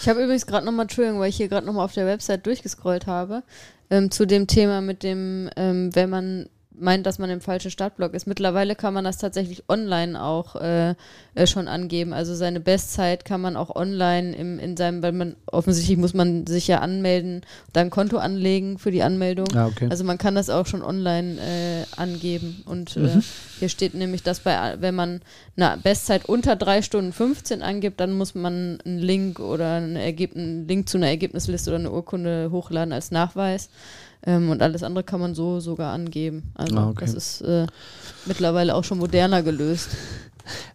[0.00, 3.06] Ich habe übrigens gerade nochmal, Entschuldigung, weil ich hier gerade nochmal auf der Website durchgescrollt
[3.06, 3.42] habe,
[3.90, 8.14] ähm, zu dem Thema mit dem, ähm, wenn man meint, dass man im falschen Startblock
[8.14, 8.26] ist.
[8.26, 10.94] Mittlerweile kann man das tatsächlich online auch äh,
[11.34, 12.12] äh, schon angeben.
[12.12, 16.46] Also seine Bestzeit kann man auch online im, in seinem, weil man offensichtlich muss man
[16.46, 19.46] sich ja anmelden, da ein Konto anlegen für die Anmeldung.
[19.54, 19.86] Ja, okay.
[19.90, 22.62] Also man kann das auch schon online äh, angeben.
[22.66, 23.04] Und Mhm.
[23.06, 23.20] äh,
[23.58, 25.20] hier steht nämlich, dass bei, wenn man
[25.56, 30.36] eine Bestzeit unter 3 Stunden 15 angibt, dann muss man einen Link oder ein Ergeb
[30.36, 33.70] einen Link zu einer Ergebnisliste oder eine Urkunde hochladen als Nachweis.
[34.26, 36.50] Ähm, und alles andere kann man so sogar angeben.
[36.54, 36.98] Also Ah, okay.
[37.00, 37.66] das ist äh,
[38.26, 39.88] mittlerweile auch schon moderner gelöst.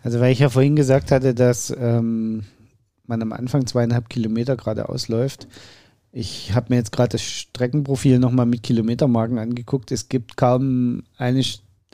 [0.03, 2.43] Also weil ich ja vorhin gesagt hatte, dass ähm,
[3.07, 5.47] man am Anfang zweieinhalb Kilometer geradeaus läuft.
[6.11, 9.93] Ich habe mir jetzt gerade das Streckenprofil nochmal mit Kilometermarken angeguckt.
[9.93, 11.41] Es gibt kaum eine,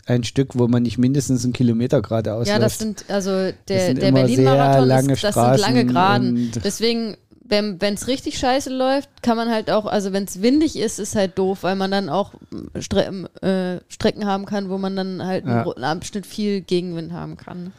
[0.08, 2.65] ein Stück, wo man nicht mindestens einen Kilometer geradeaus Ja, läuft.
[2.65, 3.30] das sind, also
[3.67, 6.52] der, der Berlin-Marathon, das sind lange Geraden.
[6.63, 7.15] Deswegen,
[7.50, 11.16] wenn es richtig scheiße läuft, kann man halt auch, also wenn es windig ist, ist
[11.16, 12.34] halt doof, weil man dann auch
[12.80, 13.06] Stre
[13.42, 15.64] äh, Strecken haben kann, wo man dann halt Ja.
[15.64, 17.74] einen, Abschnitt viel Gegenwind haben kann.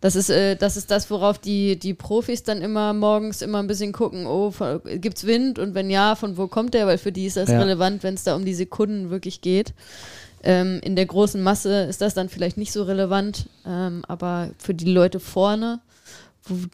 [0.00, 3.66] Das ist, äh, das ist das, worauf die, die Profis dann immer morgens immer ein
[3.66, 4.52] bisschen gucken, oh,
[4.84, 6.86] gibt es Wind und wenn ja, von wo kommt der?
[6.86, 7.58] Weil für die ist das ja.
[7.58, 9.72] relevant, wenn es da um die Sekunden wirklich geht.
[10.42, 14.74] Ähm, in der großen Masse ist das dann vielleicht nicht so relevant, ähm, aber für
[14.74, 15.80] die Leute vorne,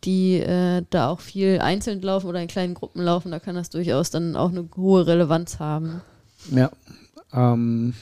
[0.04, 3.70] die äh, da auch viel einzeln laufen oder in kleinen Gruppen laufen, da kann das
[3.70, 6.00] durchaus dann auch eine hohe Relevanz haben.
[6.50, 6.70] Ja,
[7.32, 7.94] ähm,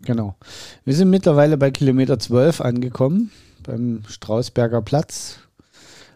[0.00, 0.36] genau.
[0.84, 3.30] Wir sind mittlerweile bei Kilometer 12 angekommen,
[3.64, 5.38] beim Strausberger Platz.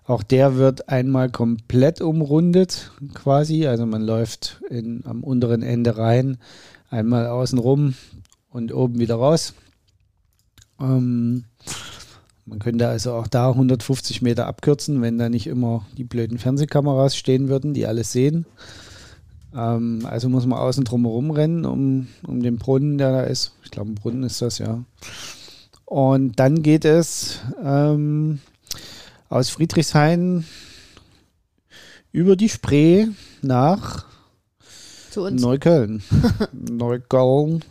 [0.04, 3.66] Auch der wird einmal komplett umrundet, quasi.
[3.66, 6.38] Also man läuft in, am unteren Ende rein,
[6.90, 7.94] einmal außen rum,
[8.52, 9.54] und oben wieder raus.
[10.80, 11.44] Ähm,
[12.52, 17.16] man könnte also auch da 150 Meter abkürzen, wenn da nicht immer die blöden Fernsehkameras
[17.16, 18.44] stehen würden, die alles sehen.
[19.56, 23.52] Ähm, also muss man außen drum herum rennen, um, um den Brunnen, der da ist.
[23.64, 24.84] Ich glaube, ein Brunnen ist das, ja.
[25.86, 28.40] Und dann geht es ähm,
[29.30, 30.44] aus Friedrichshain
[32.12, 33.06] über die Spree
[33.40, 34.04] nach
[35.16, 36.02] Neukölln.
[36.52, 37.64] Neukölln.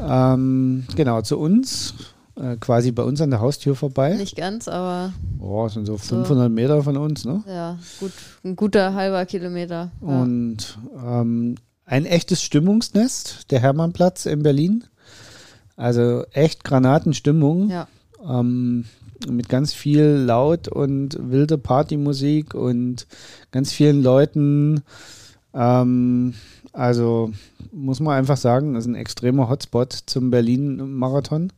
[0.00, 4.14] Ähm, genau, zu uns, äh, quasi bei uns an der Haustür vorbei.
[4.14, 5.12] Nicht ganz, aber.
[5.38, 7.42] Boah, sind so 500 so, Meter von uns, ne?
[7.46, 8.12] Ja, gut,
[8.44, 9.90] ein guter halber Kilometer.
[10.00, 10.06] Ja.
[10.06, 14.84] Und ähm, ein echtes Stimmungsnest, der Hermannplatz in Berlin.
[15.76, 17.70] Also echt Granatenstimmung.
[17.70, 17.88] Ja.
[18.24, 18.84] Ähm,
[19.28, 23.06] mit ganz viel laut und wilde Partymusik und
[23.50, 24.82] ganz vielen Leuten.
[25.54, 26.34] Ähm,
[26.72, 27.30] also
[27.72, 31.52] muss man einfach sagen, das ist ein extremer Hotspot zum Berlin-Marathon,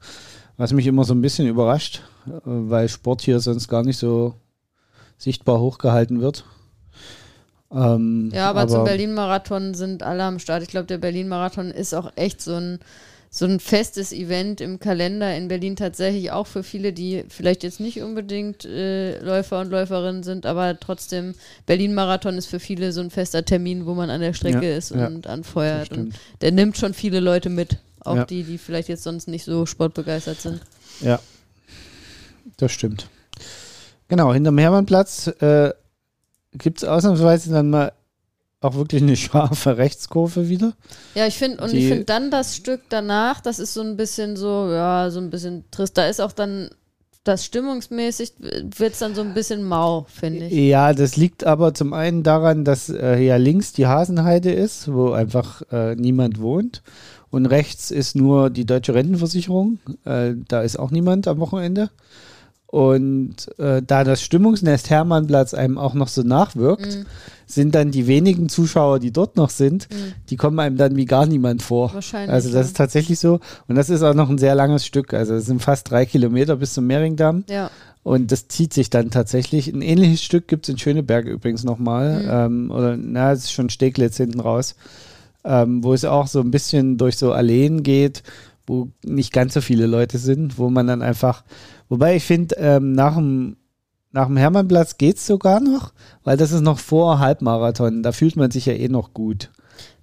[0.56, 4.34] was mich immer so ein bisschen überrascht, äh, weil Sport hier sonst gar nicht so
[5.18, 6.44] sichtbar hochgehalten wird.
[7.72, 10.62] Ähm, ja, aber, aber zum Berlin-Marathon sind alle am Start.
[10.62, 12.78] Ich glaube, der Berlin-Marathon ist auch echt so ein
[13.36, 17.80] so ein festes Event im Kalender in Berlin tatsächlich auch für viele, die vielleicht jetzt
[17.80, 21.34] nicht unbedingt äh, Läufer und Läuferinnen sind, aber trotzdem
[21.66, 24.92] Berlin-Marathon ist für viele so ein fester Termin, wo man an der Strecke ja, ist
[24.92, 25.90] und ja, anfeuert.
[25.90, 28.24] Und der nimmt schon viele Leute mit, auch ja.
[28.24, 30.60] die, die vielleicht jetzt sonst nicht so sportbegeistert sind.
[31.00, 31.20] Ja,
[32.56, 33.08] das stimmt.
[34.08, 35.72] Genau, hinterm Hermannplatz äh,
[36.52, 37.92] gibt es ausnahmsweise dann mal
[38.60, 40.74] auch wirklich eine scharfe Rechtskurve wieder.
[41.14, 43.96] Ja, ich finde, und Die, ich finde dann das Stück danach, das ist so ein
[43.96, 45.96] bisschen so, ja, so ein bisschen trist.
[45.98, 46.70] Da ist auch dann
[47.24, 50.52] das stimmungsmäßig wird es dann so ein bisschen mau, finde ich.
[50.52, 55.12] Ja, das liegt aber zum einen daran, dass äh, ja links die Hasenheide ist, wo
[55.12, 56.82] einfach äh, niemand wohnt.
[57.34, 59.78] Und rechts ist nur die deutsche Rentenversicherung.
[60.04, 61.90] Äh, da ist auch niemand am Wochenende.
[62.66, 67.06] Und äh, da das Stimmungsnest Hermannplatz einem auch noch so nachwirkt, mhm
[67.46, 70.12] sind dann die wenigen Zuschauer, die dort noch sind, mhm.
[70.30, 71.92] die kommen einem dann wie gar niemand vor.
[71.92, 72.30] Wahrscheinlich.
[72.30, 72.60] Also das ja.
[72.62, 73.40] ist tatsächlich so.
[73.68, 75.14] Und das ist auch noch ein sehr langes Stück.
[75.14, 77.44] Also es sind fast drei Kilometer bis zum Mehringdamm.
[77.48, 77.70] Ja.
[78.02, 79.68] Und das zieht sich dann tatsächlich.
[79.68, 82.22] Ein ähnliches Stück gibt es in Schöneberg übrigens nochmal.
[82.22, 82.28] Mhm.
[82.30, 84.74] Ähm, oder na, es ist schon Steglitz hinten raus.
[85.44, 88.22] Ähm, wo es auch so ein bisschen durch so Alleen geht,
[88.66, 91.44] wo nicht ganz so viele Leute sind, wo man dann einfach,
[91.88, 93.56] wobei ich finde, ähm, nach dem
[94.14, 98.04] nach dem Hermannplatz geht es sogar noch, weil das ist noch vor Halbmarathon.
[98.04, 99.50] Da fühlt man sich ja eh noch gut.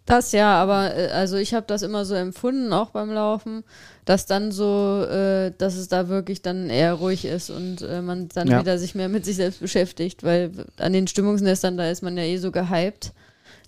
[0.06, 3.64] Das ja, aber äh, also ich habe das immer so empfunden, auch beim Laufen,
[4.04, 8.28] dass dann so, äh, dass es da wirklich dann eher ruhig ist und äh, man
[8.28, 8.60] dann ja.
[8.60, 12.24] wieder sich mehr mit sich selbst beschäftigt, weil an den Stimmungsnestern, da ist man ja
[12.24, 13.14] eh so gehypt.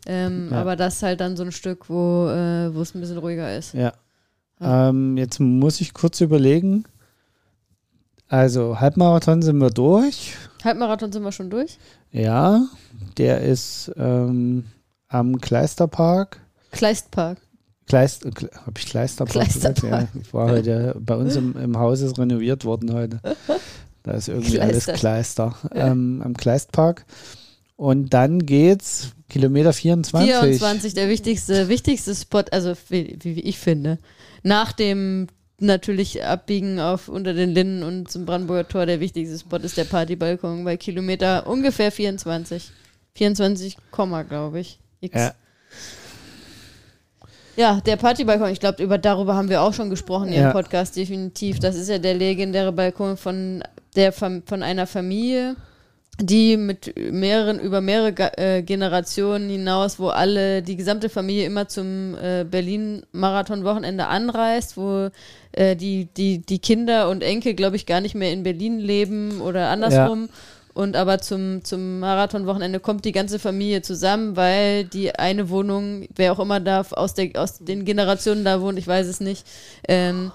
[0.05, 0.61] Ähm, ja.
[0.61, 3.73] Aber das ist halt dann so ein Stück, wo äh, es ein bisschen ruhiger ist.
[3.73, 3.93] Ja.
[4.59, 4.89] ja.
[4.89, 6.85] Ähm, jetzt muss ich kurz überlegen.
[8.27, 10.35] Also Halbmarathon sind wir durch.
[10.63, 11.77] Halbmarathon sind wir schon durch?
[12.11, 12.65] Ja,
[13.17, 14.65] der ist ähm,
[15.07, 16.39] am Kleisterpark.
[16.71, 17.37] Kleistpark.
[17.87, 20.13] Kleist, habe ich Kleisterpark, Kleisterpark gesagt?
[20.15, 23.19] Ja, ich war heute, bei uns im, im Haus ist renoviert worden heute.
[24.03, 24.91] Da ist irgendwie Kleister.
[24.91, 25.55] alles Kleister.
[25.73, 25.87] Ja.
[25.87, 27.05] Ähm, am Kleistpark.
[27.75, 30.31] Und dann geht's Kilometer 24.
[30.31, 33.97] 24, der wichtigste, wichtigste Spot, also wie, wie ich finde.
[34.43, 35.25] Nach dem
[35.57, 38.85] natürlich abbiegen auf unter den Linden und zum Brandenburger Tor.
[38.85, 42.69] Der wichtigste Spot ist der Partybalkon bei Kilometer ungefähr 24.
[43.15, 44.79] 24, glaube ich.
[45.01, 45.15] X.
[45.15, 45.33] Ja.
[47.55, 50.47] Ja, der Partybalkon, ich glaube, darüber haben wir auch schon gesprochen ja.
[50.47, 51.57] im Podcast, definitiv.
[51.59, 53.63] Das ist ja der legendäre Balkon von,
[53.95, 55.55] der, von einer Familie,
[56.19, 62.15] die mit mehreren, über mehrere äh, Generationen hinaus, wo alle, die gesamte Familie immer zum
[62.15, 65.09] äh, Berlin-Marathon-Wochenende anreist, wo
[65.53, 69.41] äh, die, die, die Kinder und Enkel, glaube ich, gar nicht mehr in Berlin leben
[69.41, 70.27] oder andersrum.
[70.29, 70.33] Ja.
[70.75, 76.31] Und aber zum, zum Marathon-Wochenende kommt die ganze Familie zusammen, weil die eine Wohnung, wer
[76.31, 79.45] auch immer da aus, der, aus den Generationen da wohnt, ich weiß es nicht,
[79.87, 80.31] ähm,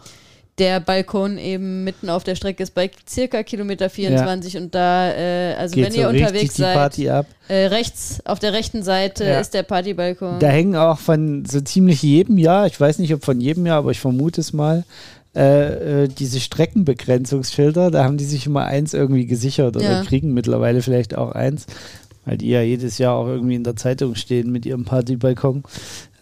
[0.58, 5.54] der Balkon eben mitten auf der Strecke ist bei circa Kilometer 24 und da, äh,
[5.54, 7.26] also Geht wenn so ihr unterwegs die seid, Party ab.
[7.48, 9.40] äh, rechts auf der rechten Seite Ja.
[9.40, 10.40] ist der Partybalkon.
[10.40, 13.78] Da hängen auch von so ziemlich jedem Jahr, ich weiß nicht, ob von jedem Jahr,
[13.78, 14.84] aber ich vermute es mal,
[15.36, 20.02] äh, äh, diese Streckenbegrenzungsschilder, da haben die sich immer eins irgendwie gesichert oder Ja.
[20.02, 21.66] kriegen mittlerweile vielleicht auch eins,
[22.24, 25.62] weil die ja jedes Jahr auch irgendwie in der Zeitung stehen mit ihrem Partybalkon.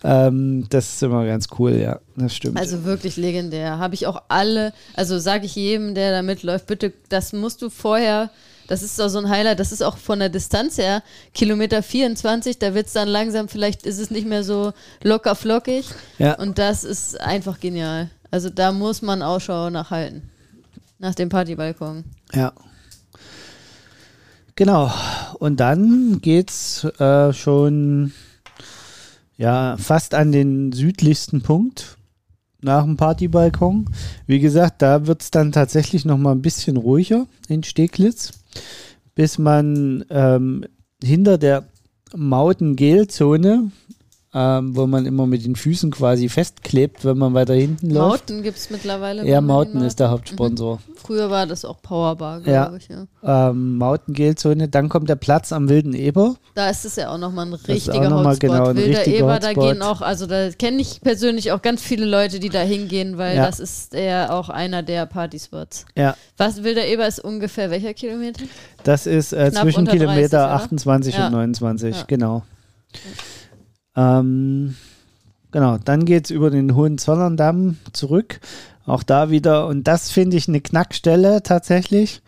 [0.04, 2.59] Ähm, das ist immer ganz cool, ja, das stimmt.
[2.59, 3.78] Also wirklich legendär.
[3.78, 7.70] Habe ich auch alle, also sage ich jedem, der da mitläuft, bitte, das musst du
[7.70, 8.30] vorher,
[8.68, 11.02] das ist doch so ein Highlight, das ist auch von der Distanz her,
[11.35, 15.87] Kilometer 24, da wird es dann langsam, vielleicht ist es nicht mehr so locker flockig
[16.18, 16.35] ja.
[16.35, 18.11] und das ist einfach genial.
[18.30, 20.30] Also da muss man Ausschau nachhalten.
[20.98, 22.04] Nach dem Partybalkon.
[22.32, 22.52] Ja.
[24.56, 24.90] Genau.
[25.38, 28.12] Und dann geht's äh, schon
[29.37, 31.96] ja fast an den südlichsten Punkt
[32.62, 33.87] nach dem Partybalkon.
[34.27, 38.33] Wie gesagt, da wird's dann tatsächlich noch mal ein bisschen ruhiger in Steglitz,
[39.14, 40.64] bis man ähm,
[41.03, 41.64] hinter der
[42.14, 43.70] Mautengel-Zone,
[44.38, 48.29] ähm, wo man immer mit den Füßen quasi festklebt, wenn man weiter hinten läuft.
[48.29, 49.27] Mauten gibt es mittlerweile.
[49.27, 50.79] Ja, Mauten ist der Hauptsponsor.
[50.96, 52.64] Früher war das auch Powerbar, Ja.
[52.66, 52.88] glaube ich.
[52.88, 53.49] Ja.
[53.51, 54.68] ähm, Mautengel-Zone.
[54.68, 56.35] Dann kommt der Platz am Wilden Eber.
[56.55, 58.51] Da ist es ja auch nochmal ein richtiger auch noch mal Hotspot.
[58.51, 59.64] genau ein Wilder richtiger Eber, da Hotspot.
[59.72, 63.37] gehen auch, also da kenne ich persönlich auch ganz viele Leute, die da hingehen, weil
[63.37, 63.46] Ja.
[63.46, 65.87] das ist ja auch einer der Partyspots.
[65.96, 68.44] Ja, Was Wilder Eber ist ungefähr welcher Kilometer?
[68.85, 70.51] das ist äh, zwischen 30, Kilometer oder?
[70.53, 71.27] 28 Ja.
[71.27, 72.05] und 29, Ja.
[72.07, 72.42] genau.
[73.96, 74.76] Ähm,
[75.50, 78.40] genau, dann geht es über den Hohenzollern-Damm zurück.
[78.85, 82.22] Auch da wieder, und das finde ich eine Knackstelle tatsächlich.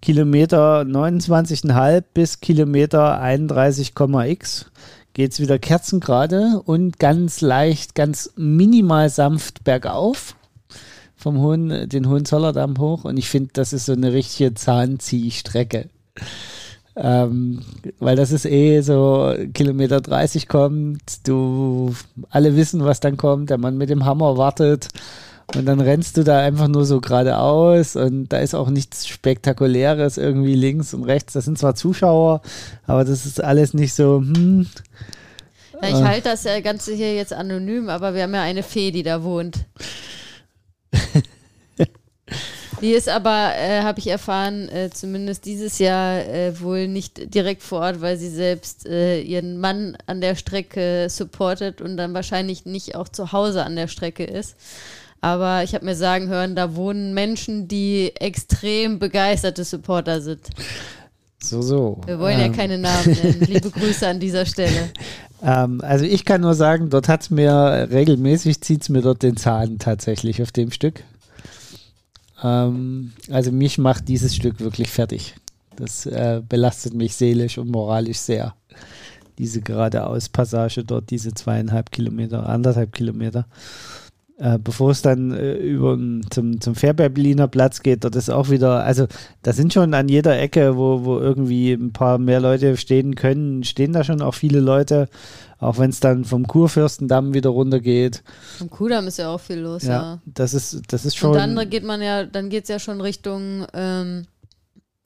[0.00, 4.66] Kilometer 29,5 bis Kilometer 31,x
[5.14, 10.36] geht es wieder kerzengerade und ganz leicht, ganz minimal sanft bergauf
[11.16, 13.04] vom Hohen, den Hohenzollerndamm hoch.
[13.04, 15.88] Und ich finde, das ist so eine richtige Zahnziehstrecke.
[16.96, 17.60] Ähm,
[17.98, 21.92] weil das ist eh so Kilometer 30 kommt, du
[22.30, 24.88] alle wissen, was dann kommt, der Mann mit dem Hammer wartet
[25.56, 30.18] und dann rennst du da einfach nur so geradeaus und da ist auch nichts Spektakuläres
[30.18, 31.32] irgendwie links und rechts.
[31.32, 32.42] Das sind zwar Zuschauer,
[32.86, 34.66] aber das ist alles nicht so, hm,
[35.82, 36.04] Ja, ich Ah.
[36.04, 39.24] halte das ja Ganze hier jetzt anonym, aber wir haben ja eine Fee, die da
[39.24, 39.66] wohnt.
[42.84, 47.62] Die ist aber, äh, habe ich erfahren, äh, zumindest dieses Jahr äh, wohl nicht direkt
[47.62, 52.66] vor Ort, weil sie selbst äh, ihren Mann an der Strecke supportet und dann wahrscheinlich
[52.66, 54.56] nicht auch zu Hause an der Strecke ist.
[55.22, 60.42] Aber ich habe mir sagen hören, da wohnen Menschen, die extrem begeisterte Supporter sind.
[61.42, 62.02] so, so.
[62.04, 63.40] Wir wollen ja Ähm, keine Namen nennen.
[63.48, 64.90] Liebe Grüße an dieser Stelle.
[65.42, 69.22] Ähm, also ich kann nur sagen, dort hat es mir regelmäßig, zieht es mir dort
[69.22, 71.02] den Zahn tatsächlich auf dem Stück.
[72.44, 75.34] Ähm, also mich macht dieses Stück wirklich fertig.
[75.76, 78.54] Das äh, belastet mich seelisch und moralisch sehr.
[79.38, 83.46] Diese geradeaus-Passage dort, diese zweieinhalb Kilometer, anderthalb Kilometer.
[84.36, 85.96] Äh, bevor es dann äh, über
[86.30, 89.06] zum, zum Fährberliner Platz geht, dort ist auch wieder, also
[89.42, 93.62] da sind schon an jeder Ecke, wo, wo irgendwie ein paar mehr Leute stehen können,
[93.62, 95.08] stehen da schon auch viele Leute,
[95.64, 98.22] auch wenn es dann vom Kurfürstendamm wieder runtergeht.
[98.60, 100.18] Am Kudamm ist ja auch viel los, Ja, ja.
[100.26, 101.30] das ist, das ist schon.
[101.30, 104.26] Und dann geht man ja, dann geht es ja schon Richtung, ähm,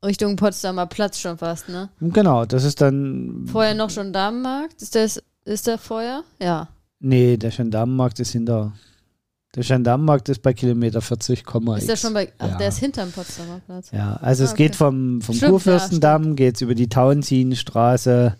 [0.04, 1.88] Richtung Potsdamer Platz schon fast, ne?
[2.00, 3.46] genau, das ist dann.
[3.50, 4.80] Vorher noch schon Damenmarkt.
[4.80, 6.22] Ist das, ist der vorher?
[6.40, 6.68] Ja.
[7.00, 8.72] Nee, der Gendarmenmarkt ist hinter.
[9.54, 11.42] Der Gendarmenmarkt ist bei Kilometer 40,
[11.78, 12.56] Ist der schon bei, ach, Ja.
[12.58, 13.90] der ist hinterm Potsdamer Platz.
[13.92, 14.78] Ja, also Ah, es geht okay.
[14.78, 18.36] vom, vom Stimmt, Kurfürstendamm, geht es über die Tauentzienstraße,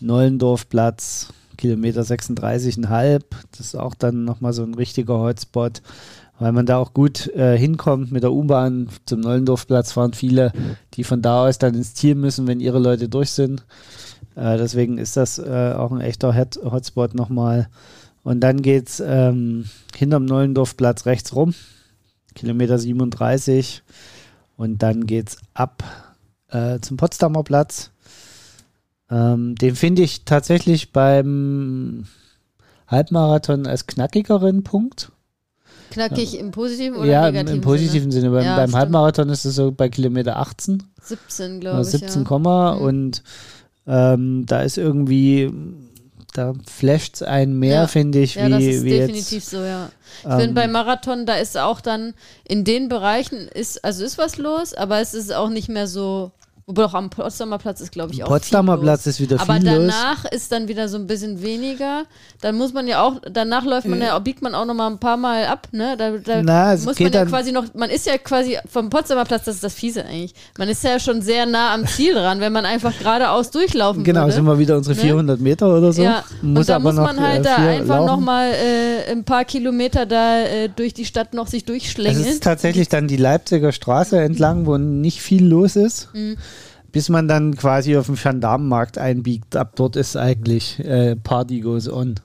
[0.00, 3.22] Nollendorfplatz, Kilometer 36,5.
[3.50, 5.82] Das ist auch dann nochmal so ein richtiger Hotspot,
[6.38, 8.88] weil man da auch gut äh, hinkommt mit der U-Bahn.
[9.06, 10.52] Zum Nollendorfplatz fahren viele,
[10.94, 13.64] die von da aus dann ins Ziel müssen, wenn ihre Leute durch sind.
[14.34, 17.68] Äh, deswegen ist das äh, auch ein echter Hot Hotspot nochmal.
[18.22, 21.54] Und dann geht es ähm, hinterm Nollendorfplatz rechts rum,
[22.34, 23.82] Kilometer 37.
[24.56, 25.82] Und dann geht es ab
[26.48, 27.91] äh, zum Potsdamer Platz.
[29.12, 32.06] Ähm, den finde ich tatsächlich beim
[32.88, 35.12] Halbmarathon als knackigeren Punkt.
[35.90, 38.30] Knackig im positiven oder ja, im, negativen im positiven Sinne.
[38.30, 38.74] Beim, Ja, beim.
[38.74, 40.88] Halbmarathon ist es so bei Kilometer 18 Sinne?
[41.02, 41.88] 17, oder glaube ich.
[41.88, 42.26] 17, ja.
[42.28, 42.82] Komma Mhm.
[42.82, 43.22] und
[43.86, 45.52] ähm, da ist irgendwie,
[46.32, 47.86] da flasht es einen mehr, Ja.
[47.88, 49.50] finde ich, Ja, wie, das ist wie definitiv jetzt.
[49.50, 49.90] so, ja.
[50.20, 52.14] Ich ähm, finde, bei Marathon, da ist auch dann
[52.44, 56.30] in den Bereichen, ist, also ist was los, aber es ist auch nicht mehr so
[56.66, 59.14] Wobei auch am Potsdamer Platz ist, glaube ich, auch Potsdamer viel Platz los.
[59.14, 59.74] ist wieder Aber viel los.
[59.92, 62.04] danach ist dann wieder so ein bisschen weniger.
[62.40, 64.98] Dann muss man ja auch, danach läuft man ja, biegt man auch noch mal ein
[64.98, 65.96] paar Mal ab, ne?
[65.98, 69.44] Da, da Na, muss man ja quasi noch, man ist ja quasi vom Potsdamer Platz,
[69.44, 70.34] das ist das Fiese eigentlich.
[70.56, 74.20] Man ist ja schon sehr nah am Ziel dran, wenn man einfach geradeaus durchlaufen Genau,
[74.22, 74.32] würde.
[74.32, 75.02] sind wir wieder unsere Ne?
[75.02, 76.02] 400 Meter oder so.
[76.02, 79.24] Ja, muss und da aber muss noch, man halt äh, da einfach nochmal äh, ein
[79.24, 82.24] paar Kilometer da äh, durch die Stadt noch sich durchschlängeln.
[82.24, 86.36] ist tatsächlich dann die Leipziger Straße entlang, wo nicht viel los ist, Mhm.
[86.92, 89.56] Bis man dann quasi auf den Gendarmenmarkt einbiegt.
[89.56, 92.16] Ab dort ist eigentlich äh, Party goes on.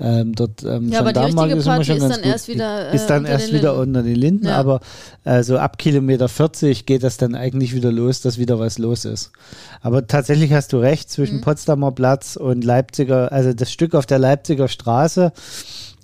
[0.00, 2.26] Ähm, dort, ähm, Ja, aber die richtige immer Party schon ist dann gut.
[2.26, 3.88] erst wieder, äh, ist dann unter erst den wieder Linden.
[3.88, 4.56] unter den Linden, Ja.
[4.56, 4.80] aber
[5.24, 9.04] äh, so ab Kilometer 40 geht das dann eigentlich wieder los, dass wieder was los
[9.04, 9.32] ist.
[9.80, 11.40] Aber tatsächlich hast du recht, zwischen Mhm.
[11.40, 15.32] Potsdamer Platz und Leipziger, also das Stück auf der Leipziger Straße,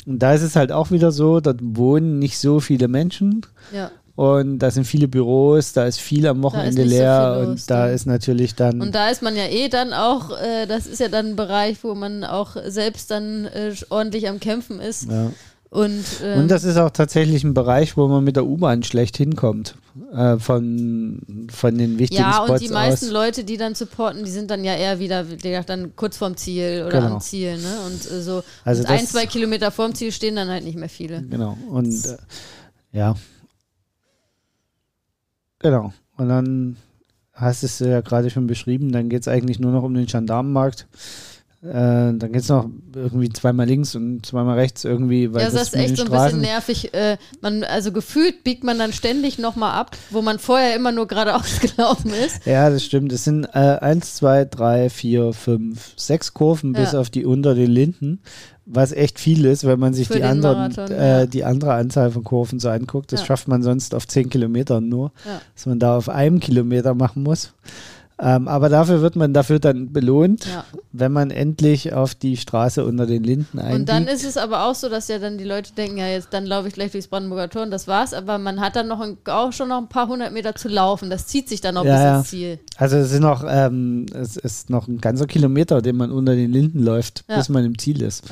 [0.07, 3.47] und da ist es halt auch wieder so, dort wohnen nicht so viele Menschen.
[3.73, 3.93] ja.
[4.17, 7.87] Und da sind viele Büros, da ist viel am Wochenende so leer viel und da
[7.87, 7.95] dann.
[7.95, 8.81] ist natürlich dann.
[8.81, 11.79] Und da ist man ja eh dann auch, äh, das ist ja dann ein Bereich,
[11.83, 15.11] wo man auch selbst dann äh, ordentlich am Kämpfen ist.
[15.11, 15.31] ja.
[15.71, 19.17] Und, ähm, Und das ist auch tatsächlich ein Bereich, wo man mit der U-Bahn schlecht
[19.17, 19.75] hinkommt.
[20.13, 23.13] Äh, von, von den wichtigen ja, Spots und die meisten aus.
[23.13, 26.37] Leute, die dann supporten, die sind dann ja eher wieder, wie gesagt, dann kurz vorm
[26.37, 27.15] Ziel oder Genau.
[27.15, 27.75] am Ziel, ne?
[27.87, 30.89] Und äh, so Also und ein, zwei Kilometer vorm Ziel stehen dann halt nicht mehr
[30.89, 31.23] viele.
[31.23, 31.59] Genau.
[31.69, 32.17] Und äh,
[32.93, 33.17] ja.
[35.65, 35.95] Genau.
[36.19, 36.77] Und dann
[37.33, 40.05] hast du es ja gerade schon beschrieben, dann geht es eigentlich nur noch um den
[40.05, 40.87] Gendarmenmarkt.
[41.63, 45.55] Äh, dann geht es noch irgendwie zweimal links und zweimal rechts irgendwie, weil ja, das,
[45.55, 46.93] das, ist echt so ein bisschen nervig.
[46.93, 51.09] Äh, man, also gefühlt biegt man dann ständig nochmal ab, wo man vorher immer nur
[51.09, 52.45] geradeaus gelaufen ist.
[52.45, 53.11] Ja, das stimmt.
[53.13, 57.01] Es sind äh, eins, zwei, drei, vier, fünf, sechs Kurven bis Ja.
[57.01, 58.21] auf die unter den Linden,
[58.67, 61.27] was echt viel ist, wenn man sich Für die anderen, Marathon, äh, ja.
[61.27, 63.13] die andere Anzahl von Kurven so anguckt.
[63.13, 63.27] Das Ja.
[63.27, 65.41] schafft man sonst auf zehn Kilometern nur, Ja.
[65.55, 67.53] dass man da auf einem Kilometer machen muss.
[68.27, 70.65] Ähm, aber dafür wird man dafür dann belohnt, Ja.
[70.93, 73.81] wenn man endlich auf die Straße unter den Linden einbiegt.
[73.81, 76.29] Und dann ist es aber auch so, dass ja dann die Leute denken, ja, jetzt
[76.31, 78.15] dann laufe ich gleich durchs Brandenburger Tor und das war's.
[78.15, 81.11] Aber man hat dann noch ein, auch schon noch ein paar hundert Meter zu laufen.
[81.11, 82.19] Das zieht sich dann auch Ja, bis ja.
[82.19, 82.59] ins Ziel.
[82.79, 86.51] Also es sind noch, ähm, es ist noch ein ganzer Kilometer, den man unter den
[86.51, 88.25] Linden läuft, bis man im Ziel ist.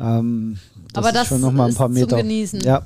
[0.00, 0.58] Ähm,
[0.92, 2.18] das aber ist das schon noch mal ein ist paar Meter.
[2.18, 2.60] Genießen.
[2.60, 2.82] Ja.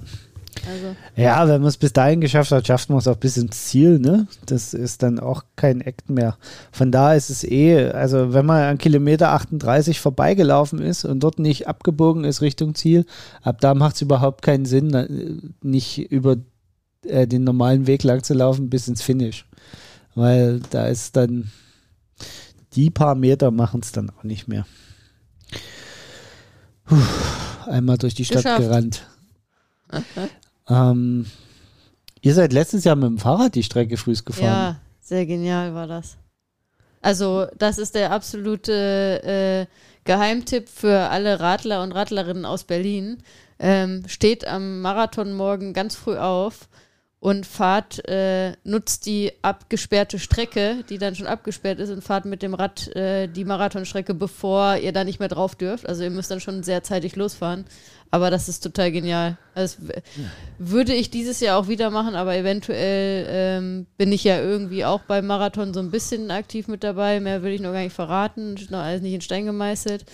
[0.67, 3.65] Also, ja, wenn man es bis dahin geschafft hat, schafft man es auch bis ins
[3.67, 3.99] Ziel.
[3.99, 4.27] Ne?
[4.47, 6.37] Das ist dann auch kein Act mehr.
[6.71, 11.39] Von da ist es eh, also wenn man an Kilometer 38 vorbeigelaufen ist und dort
[11.39, 13.07] nicht abgebogen ist Richtung Ziel,
[13.43, 15.09] ab da macht es überhaupt keinen Sinn, äh,
[15.63, 16.37] nicht über
[17.07, 19.47] äh, den normalen Weg lang zu laufen bis ins Finish.
[20.15, 21.51] Weil da ist dann
[22.75, 24.67] die paar Meter machen es dann auch nicht mehr.
[26.85, 26.97] Puh,
[27.67, 28.63] einmal durch die Stadt Geschafft.
[28.63, 29.07] gerannt.
[30.73, 31.27] Ähm,
[32.21, 34.45] ihr seid letztes Jahr mit dem Fahrrad die Strecke früh gefahren.
[34.45, 36.17] ja, sehr genial war das.
[37.01, 39.67] Also, das ist der absolute äh,
[40.05, 43.19] Geheimtipp für alle Radler und Radlerinnen aus Berlin.
[43.59, 46.69] Ähm, steht am Marathon morgen ganz früh auf
[47.23, 52.43] und fahrt, äh, nutzt die abgesperrte Strecke, die dann schon abgesperrt ist, und fahrt mit
[52.43, 55.89] dem Rad äh, die Marathonstrecke, bevor ihr da nicht mehr drauf dürft.
[55.89, 57.65] Also ihr müsst dann schon sehr zeitig losfahren.
[58.11, 59.39] Aber das ist total genial.
[59.55, 60.03] Also, das
[60.59, 65.03] würde ich dieses Jahr auch wieder machen, aber eventuell ähm, bin ich ja irgendwie auch
[65.03, 67.21] beim Marathon so ein bisschen aktiv mit dabei.
[67.21, 68.57] Mehr will ich noch gar nicht verraten.
[68.57, 70.05] Ist noch alles nicht in Stein gemeißelt.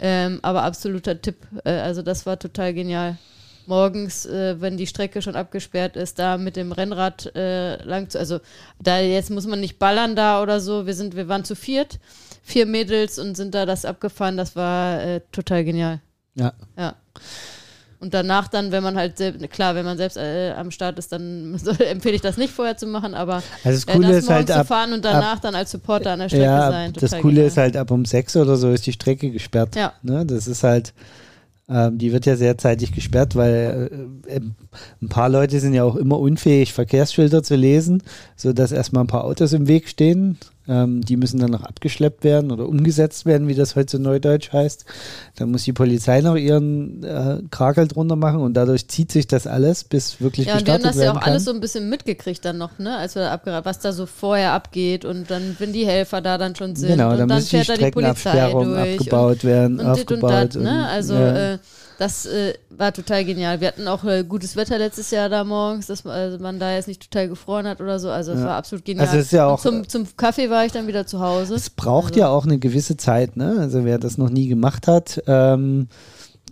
[0.00, 1.36] Ähm, aber absoluter Tipp.
[1.64, 3.16] Äh, also das war total genial.
[3.66, 8.18] Morgens, äh, wenn die Strecke schon abgesperrt ist, da mit dem Rennrad äh, lang zu.
[8.18, 8.40] Also
[8.80, 10.86] da jetzt muss man nicht ballern da oder so.
[10.86, 11.98] Wir sind, wir waren zu viert,
[12.42, 14.36] vier Mädels und sind da das abgefahren.
[14.36, 16.00] Das war äh, total genial.
[16.34, 16.52] Ja.
[16.76, 16.96] Ja.
[18.02, 19.14] Und danach dann, wenn man halt
[19.52, 22.76] klar, wenn man selbst äh, am Start ist, dann so, empfehle ich das nicht vorher
[22.76, 25.04] zu machen, aber Also das äh, Coole das ist halt morgens zu ab, fahren und
[25.04, 26.92] danach dann als Supporter an der Strecke ja, sein.
[26.94, 27.46] das Coole genial.
[27.46, 29.76] ist halt ab um sechs oder so ist die Strecke gesperrt.
[29.76, 29.92] Ja.
[30.02, 30.26] Ne?
[30.26, 30.92] Das ist halt,
[31.72, 33.90] ähm, die wird ja sehr zeitig gesperrt, weil
[34.28, 34.54] äh, ähm,
[35.00, 38.02] ein paar Leute sind ja auch immer unfähig, Verkehrsschilder zu lesen,
[38.36, 40.38] sodass erstmal ein paar Autos im Weg stehen.
[40.68, 44.52] Ähm, die müssen dann noch abgeschleppt werden oder umgesetzt werden, wie das heute so neudeutsch
[44.52, 44.84] heißt.
[45.34, 49.48] Dann muss die Polizei noch ihren äh, Krakel drunter machen und dadurch zieht sich das
[49.48, 51.30] alles, bis wirklich Ja, und wir haben gestartet das ja werden auch kann.
[51.32, 54.06] alles so ein bisschen mitgekriegt dann noch, ne, als wir da abgeraten, was da so
[54.06, 57.42] vorher abgeht und dann, wenn die Helfer da dann schon sind genau, und dann, dann
[57.42, 60.54] fährt da die Polizei durch abgebaut werden, und, und dit und aufgebaut.
[60.54, 61.54] dat, ne, also ja.
[61.54, 61.58] äh,
[61.98, 63.60] das äh, war total genial.
[63.60, 66.72] Wir hatten auch äh, gutes Wetter letztes Jahr da morgens, dass man, also man da
[66.74, 68.10] jetzt nicht total gefroren hat oder so.
[68.10, 68.46] Also es Ja.
[68.46, 69.06] war absolut genial.
[69.06, 71.54] Also ist ja auch- zum, zum Kaffee war ich dann wieder zu Hause.
[71.54, 73.56] Es braucht Also- ja auch eine gewisse Zeit, ne?
[73.58, 75.88] Also wer das noch nie gemacht hat, ähm,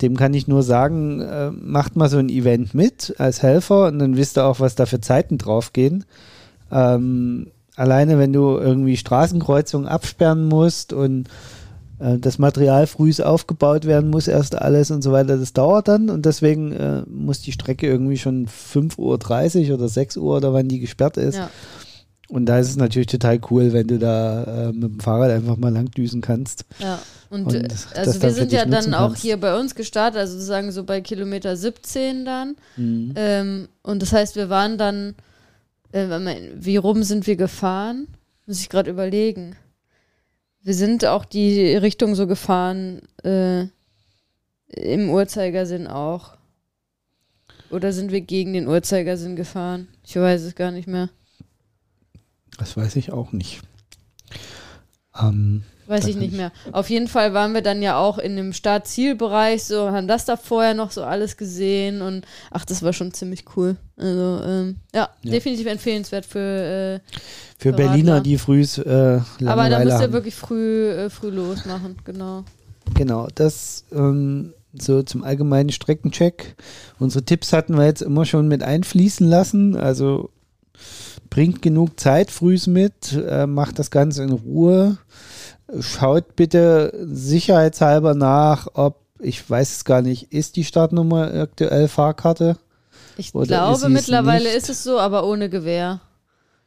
[0.03, 3.99] dem kann ich nur sagen, äh, macht mal so ein Event mit als Helfer und
[3.99, 6.05] dann wisst ihr auch, was da für Zeiten draufgehen.
[6.73, 11.31] Ähm, alleine wenn du irgendwie Straßenkreuzungen absperren musst und äh,
[12.01, 16.25] das Material früh aufgebaut werden muss, erst alles und so weiter, das dauert dann und
[16.25, 20.81] deswegen äh, muss die Strecke irgendwie schon 5.30 Uhr oder 6 Uhr oder wann die
[20.81, 21.37] gesperrt ist.
[21.37, 21.51] Ja.
[22.31, 25.57] Und da ist es natürlich total cool, wenn du da äh, mit dem Fahrrad einfach
[25.57, 26.65] mal lang düsen kannst.
[26.79, 29.23] Ja, und, Und äh, also wir sind ja dann auch kannst.
[29.23, 32.57] hier bei uns gestartet, also sozusagen so bei Kilometer 17 dann.
[32.77, 33.13] Mhm.
[33.17, 35.17] Ähm, und das heißt, wir waren dann,
[35.91, 36.07] äh,
[36.55, 38.07] wie rum sind wir gefahren?
[38.47, 39.57] Muss ich gerade überlegen.
[40.63, 43.67] Wir sind auch die Richtung so gefahren, äh,
[44.69, 46.37] im Uhrzeigersinn auch.
[47.71, 49.89] Oder sind wir gegen den Uhrzeigersinn gefahren?
[50.05, 51.09] Ich weiß es gar nicht mehr.
[52.59, 53.63] Das weiß ich auch nicht.
[55.19, 56.53] Ähm, Weiß ich nicht ich- mehr.
[56.73, 60.37] Auf jeden Fall waren wir dann ja auch in dem Start-Ziel-Bereich, so haben das da
[60.37, 63.77] vorher noch so alles gesehen und ach, das war schon ziemlich cool.
[63.97, 65.31] Also, ähm, ja, Ja.
[65.33, 67.01] definitiv empfehlenswert für, äh,
[67.59, 68.21] für Für Berliner, Radler.
[68.23, 70.13] die frühs äh, aber da müsst ihr haben.
[70.13, 72.45] wirklich früh, äh, früh losmachen, genau.
[72.95, 76.55] Genau, das ähm, so zum allgemeinen Streckencheck.
[77.01, 79.75] Unsere Tipps hatten wir jetzt immer schon mit einfließen lassen.
[79.77, 80.31] Also
[81.29, 84.99] bringt genug Zeit frühs mit, äh, macht das Ganze in Ruhe.
[85.79, 92.57] Schaut bitte sicherheitshalber nach, ob, ich weiß es gar nicht, ist die Startnummer aktuell Fahrkarte?
[93.17, 94.57] Ich Oder ist glaube, es mittlerweile nicht?
[94.57, 96.01] ist es so, aber ohne Gewehr.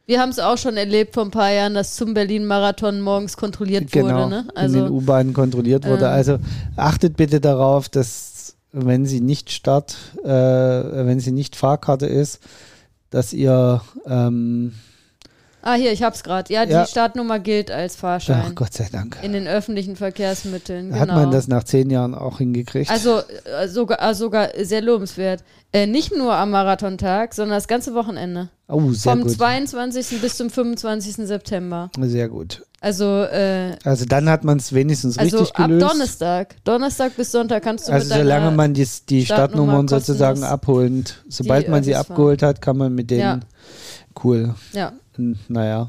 [0.06, 3.94] Wir haben es auch schon erlebt vor ein paar Jahren, dass zum Berlin-Marathon morgens kontrolliert
[3.94, 4.28] wurde.
[4.28, 4.46] Ne?
[4.56, 6.04] in den Also, U-Bahnen kontrolliert wurde.
[6.04, 6.38] ähm, also
[6.76, 12.40] achtet bitte darauf, dass wenn sie nicht Start, äh, wenn sie nicht Fahrkarte ist,
[13.10, 14.74] dass ihr ähm,
[15.64, 16.52] ah, hier, ich hab's gerade.
[16.52, 16.86] Ja, die Ja.
[16.86, 18.42] Startnummer gilt als Fahrschein.
[18.46, 19.18] ach Gott sei Dank.
[19.22, 20.94] In den öffentlichen Verkehrsmitteln.
[20.94, 21.20] Hat genau.
[21.22, 22.90] man das nach zehn Jahren auch hingekriegt?
[22.90, 23.18] Also
[23.60, 25.42] äh, sogar, äh, sogar sehr lobenswert.
[25.72, 28.48] Äh, nicht nur am Marathontag, sondern das ganze Wochenende.
[28.68, 29.32] oh, sehr Vom gut.
[29.32, 30.20] 22.
[30.20, 31.26] bis zum 25.
[31.26, 31.90] September.
[32.00, 32.62] Sehr gut.
[32.80, 35.90] Also, äh, Also dann hat man es wenigstens also richtig ab gelöst.
[35.90, 36.56] Donnerstag.
[36.64, 41.68] Donnerstag bis Sonntag kannst du also solange man die, die Startnummer Startnummern sozusagen abholen, sobald
[41.70, 43.40] man sie abgeholt hat, kann man mit denen Ja.
[44.22, 44.54] cool.
[44.74, 44.92] Ja,
[45.48, 45.88] Naja,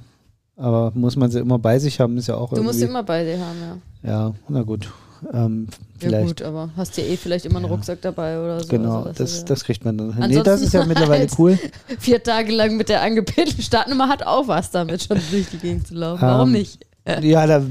[0.57, 3.03] aber muss man sie immer bei sich haben, ist ja auch du musst sie immer
[3.03, 3.57] bei dir haben,
[4.03, 4.09] ja.
[4.11, 4.89] ja, na gut.
[5.33, 5.67] Ähm,
[6.01, 7.71] Ja gut, aber hast ja eh vielleicht immer einen Ja.
[7.71, 8.67] Rucksack dabei oder so.
[8.67, 10.17] Genau, also das, ja- das kriegt man dann hin.
[10.17, 11.57] Nee, Ansonsten das ist ja mittlerweile cool.
[11.99, 15.87] Vier Tage lang mit der angepinnten Startnummer hat auch was damit, schon durch die Gegend
[15.87, 16.21] zu laufen.
[16.21, 16.85] Warum Ähm, nicht?
[17.21, 17.61] Ja, da,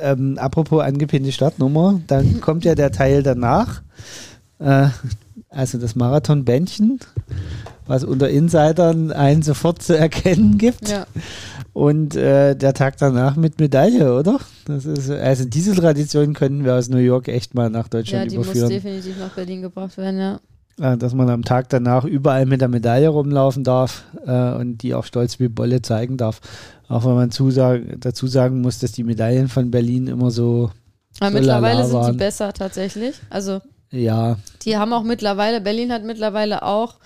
[0.00, 3.82] ähm, apropos angepinnte Startnummer, dann kommt ja der Teil danach.
[4.58, 4.88] Äh,
[5.50, 7.00] also das Marathonbändchen,
[7.86, 10.88] was unter Insidern einen sofort zu erkennen gibt.
[10.88, 11.06] Ja.
[11.72, 14.38] Und äh, der Tag danach mit Medaille, oder?
[14.66, 18.30] Das ist, also diese Tradition könnten wir aus New York echt mal nach ja, Deutschland
[18.30, 18.68] die muss überführen.
[18.70, 20.40] definitiv nach Berlin gebracht werden, ja.
[20.80, 24.94] Äh, dass man am Tag danach überall mit der Medaille rumlaufen darf äh, und die
[24.94, 26.40] auch stolz wie Bolle zeigen darf.
[26.88, 30.70] Auch wenn man zusag, dazu sagen muss, dass die Medaillen von Berlin immer so,
[31.20, 33.16] Aber So mittlerweile sind die besser tatsächlich.
[33.30, 33.60] Also
[33.90, 36.96] ja, die haben auch mittlerweile, Berlin hat mittlerweile auch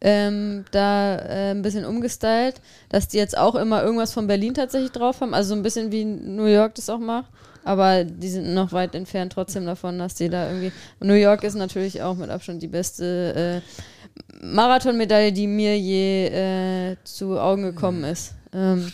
[0.00, 4.92] ähm, da äh, ein bisschen umgestylt, dass die jetzt auch immer irgendwas von Berlin tatsächlich
[4.92, 5.34] drauf haben.
[5.34, 7.30] Also so ein bisschen wie New York das auch macht.
[7.62, 10.72] Aber die sind noch weit entfernt trotzdem davon, dass die da irgendwie.
[11.00, 16.96] New York ist natürlich auch mit Abstand die beste äh, Marathonmedaille, die mir je äh,
[17.04, 18.34] zu Augen gekommen ist.
[18.54, 18.90] Ähm,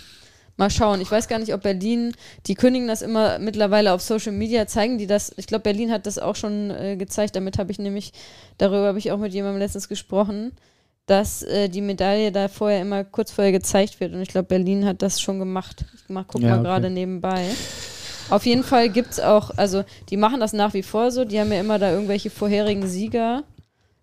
[0.56, 1.00] mal schauen.
[1.00, 2.12] Ich weiß gar nicht, ob Berlin,
[2.46, 5.32] die kündigen das immer mittlerweile auf Social Media, zeigen die das.
[5.36, 7.36] Ich glaube, Berlin hat das auch schon äh, gezeigt.
[7.36, 8.12] Damit habe ich nämlich,
[8.58, 10.52] darüber habe ich auch mit jemandem letztens gesprochen,
[11.06, 14.12] dass äh, die Medaille da vorher immer kurz vorher gezeigt wird.
[14.12, 15.84] Und ich glaube, Berlin hat das schon gemacht.
[15.94, 16.64] Ich mach, guck Ja, mal okay.
[16.64, 17.44] gerade nebenbei.
[18.28, 21.38] Auf jeden Fall gibt es auch, also die machen das nach wie vor so, die
[21.38, 23.44] haben ja immer da irgendwelche vorherigen Sieger.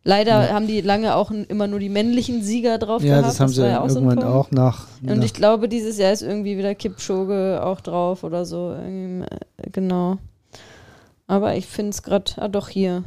[0.05, 0.53] Leider Ja.
[0.53, 3.27] haben die lange auch immer nur die männlichen Sieger drauf ja, gehabt.
[3.27, 4.33] das haben sie war ja auch so irgendwann Punkt.
[4.33, 4.87] auch nach.
[5.01, 8.73] Und nach ich glaube, dieses Jahr ist irgendwie wieder Kipchoge auch drauf oder so.
[8.73, 9.25] Äh,
[9.71, 10.17] Genau.
[11.27, 13.03] Aber ich finde es gerade, ah doch, hier.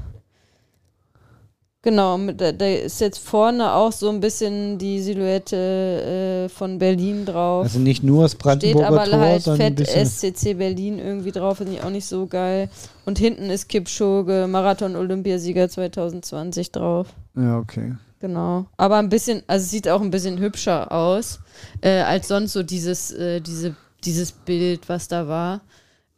[1.87, 7.25] Genau, da, da ist jetzt vorne auch so ein bisschen die Silhouette äh, von Berlin
[7.25, 7.63] drauf.
[7.63, 9.87] also nicht nur das Steht Brandenburger aber Tor, halt fett.
[9.87, 12.71] SCC Berlin irgendwie drauf, finde ich auch nicht so geil.
[13.05, 17.07] Und hinten ist Kipchoge, Marathon-Olympiasieger 2020 drauf.
[17.37, 17.95] Ja, okay.
[18.19, 18.67] Genau.
[18.77, 21.39] Aber ein bisschen, also es sieht auch ein bisschen hübscher aus,
[21.83, 25.61] äh, als sonst so dieses, äh, diese, dieses Bild, was da war.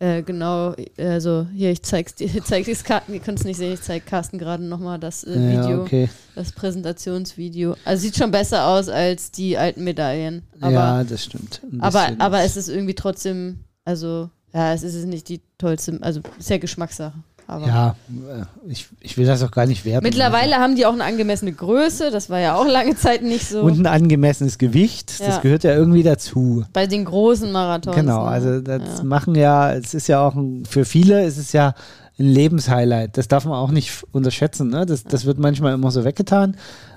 [0.00, 3.56] Äh, genau, also hier, ich zeig's dir, ich zeig's dir, Karten, ihr könnt es nicht
[3.56, 6.08] sehen, ich zeig Carsten gerade nochmal das äh, Ja, Video, okay.
[6.36, 7.74] das Präsentationsvideo.
[7.84, 10.42] Also sieht schon besser aus als die alten Medaillen.
[10.60, 11.62] Aber, ja, das stimmt.
[11.80, 16.50] Aber, aber es ist irgendwie trotzdem, also, ja, es ist nicht die tollste, also ist
[16.50, 17.18] ja Geschmackssache.
[17.50, 20.04] Aber Ja, äh, ich, ich will das auch gar nicht werten.
[20.04, 23.62] Mittlerweile haben die auch eine angemessene Größe, das war ja auch lange Zeit nicht so.
[23.62, 25.38] Und ein angemessenes Gewicht, das Ja.
[25.38, 26.66] gehört ja irgendwie dazu.
[26.74, 27.96] bei den großen Marathons.
[27.96, 28.30] Genau, ne?
[28.30, 29.04] also das ja.
[29.04, 31.72] machen ja, es ist ja auch ein, für viele ist es ja
[32.18, 33.16] ein Lebenshighlight.
[33.16, 34.68] Das darf man auch nicht unterschätzen.
[34.68, 34.84] Ne?
[34.84, 36.54] Das, das wird manchmal immer so weggetan.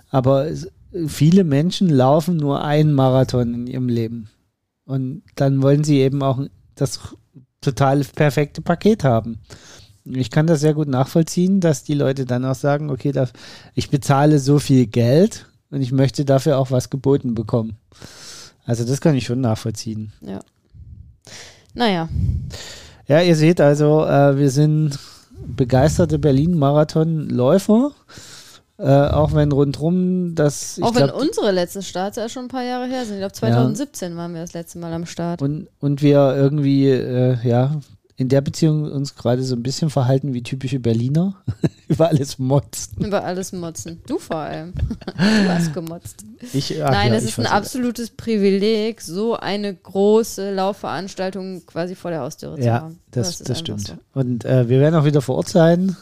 [0.10, 0.68] Aber es,
[1.08, 4.30] viele Menschen laufen nur einen Marathon in ihrem Leben.
[4.84, 6.42] Und dann wollen sie eben auch
[6.76, 7.00] das
[7.62, 9.40] total perfekte Paket haben.
[10.06, 13.34] Ich kann das sehr gut nachvollziehen, dass die Leute dann auch sagen, okay, das,
[13.76, 17.78] ich bezahle so viel Geld und ich möchte dafür auch was geboten bekommen.
[18.66, 20.14] Also das kann ich schon nachvollziehen.
[20.22, 22.10] Naja,
[23.08, 24.98] Ja, ihr seht also, äh, wir sind
[25.46, 27.92] begeisterte Berlin-Marathon-Läufer.
[28.78, 30.80] Äh, auch wenn rundrum das.
[30.82, 33.16] auch wenn glaub, unsere letzten Starts ja schon ein paar Jahre her sind.
[33.16, 35.44] Ich glaube 2017 waren wir das letzte Mal am Start.
[35.44, 37.80] und, und wir irgendwie, äh, ja,
[38.18, 41.36] in der Beziehung uns gerade so ein bisschen verhalten wie typische Berliner.
[41.88, 43.04] Über alles motzen.
[43.04, 44.00] Über alles motzen.
[44.08, 44.74] Du vor allem.
[45.18, 46.24] du hast gemotzt.
[46.54, 52.22] Ich, Nein, ja, es ist ein absolutes Privileg, so eine große Laufveranstaltung quasi vor der
[52.22, 53.00] Haustüre zu Ja, haben.
[53.12, 53.88] das, ist das einfach stimmt.
[53.88, 53.94] so.
[54.20, 55.96] Und äh, wir werden auch wieder vor Ort sein.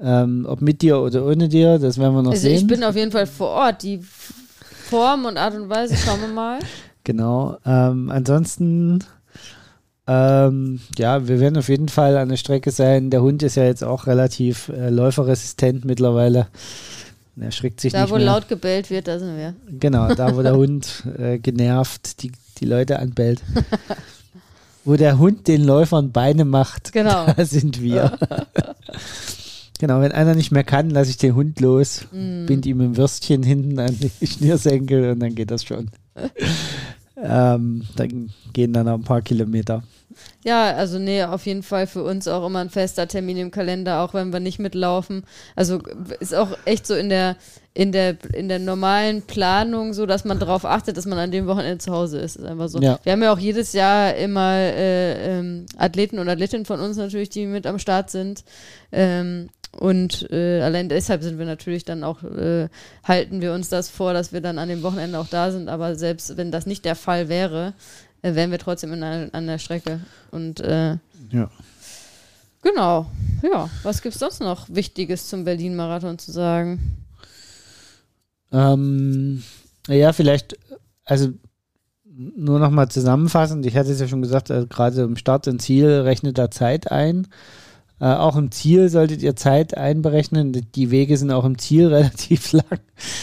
[0.00, 2.56] Ähm, ob mit dir oder ohne dir, das werden wir noch Also sehen.
[2.56, 3.82] ich bin auf jeden Fall vor Ort.
[3.82, 6.58] Die Form und Art und Weise schauen wir mal.
[7.04, 7.56] Genau.
[7.64, 8.98] Ähm, ansonsten,
[10.08, 13.10] ähm, ja, wir werden auf jeden Fall an der Strecke sein.
[13.10, 16.46] Der Hund ist ja jetzt auch relativ äh, läuferresistent mittlerweile.
[17.38, 18.24] Er erschrickt sich Da, nicht wo mehr.
[18.24, 19.54] laut gebellt wird, da sind wir.
[19.78, 23.42] Genau, da wo der Hund äh, genervt die, die Leute anbellt.
[24.84, 27.26] wo der Hund den Läufern Beine macht, Genau.
[27.36, 28.18] da sind wir.
[29.78, 32.46] genau, wenn einer nicht mehr kann, lasse ich den Hund los, Mm.
[32.46, 35.90] bind ihm ein Würstchen hinten an die Schnürsenkel und dann geht das schon.
[37.22, 39.82] Ähm, dann gehen dann noch ein paar Kilometer.
[40.44, 44.02] Ja, also nee, auf jeden Fall für uns auch immer ein fester Termin im Kalender,
[44.02, 45.24] auch wenn wir nicht mitlaufen.
[45.54, 45.80] Also
[46.20, 47.36] ist auch echt so in der
[47.74, 51.46] in der in der normalen Planung so, dass man darauf achtet, dass man an dem
[51.46, 52.36] Wochenende zu Hause ist.
[52.36, 52.80] Ist einfach so.
[52.80, 52.98] Ja.
[53.02, 57.30] Wir haben ja auch jedes Jahr immer äh, ähm, Athleten und Athletinnen von uns natürlich,
[57.30, 58.44] die mit am Start sind.
[58.90, 59.48] Ähm,
[59.78, 62.68] und äh, allein deshalb sind wir natürlich dann auch, äh,
[63.04, 65.68] halten wir uns das vor, dass wir dann an dem Wochenende auch da sind.
[65.68, 67.74] Aber selbst wenn das nicht der Fall wäre,
[68.22, 70.00] äh, wären wir trotzdem in einer, an der Strecke.
[70.32, 70.96] Und äh,
[71.30, 71.48] Ja.
[72.60, 73.06] genau,
[73.42, 73.70] ja.
[73.84, 76.96] Was gibt es sonst noch Wichtiges zum Berlin-Marathon zu sagen?
[78.50, 79.44] Ähm,
[79.86, 80.58] ja, vielleicht,
[81.04, 81.28] also
[82.04, 85.88] nur nochmal zusammenfassend, ich hatte es ja schon gesagt, äh, gerade im Start und Ziel
[85.88, 87.28] rechnet da Zeit ein.
[88.00, 90.52] Äh, auch im Ziel solltet ihr Zeit einberechnen.
[90.74, 92.64] Die- Wege sind auch im Ziel relativ lang.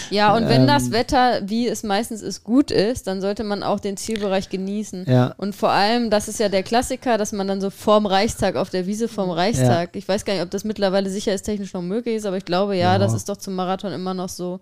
[0.09, 0.67] Ja, und wenn Ähm.
[0.67, 5.05] das Wetter, wie es meistens ist, gut ist, dann sollte man auch den Zielbereich genießen.
[5.07, 8.55] Ja, Und vor allem, das ist ja der Klassiker, dass man dann so vorm Reichstag
[8.55, 12.15] auf der Wiese vorm Reichstag, ich weiß gar nicht, ob das mittlerweile sicherheitstechnisch noch möglich
[12.17, 12.99] ist, aber ich glaube ja, Ja.
[12.99, 14.59] das ist doch zum Marathon immer noch so,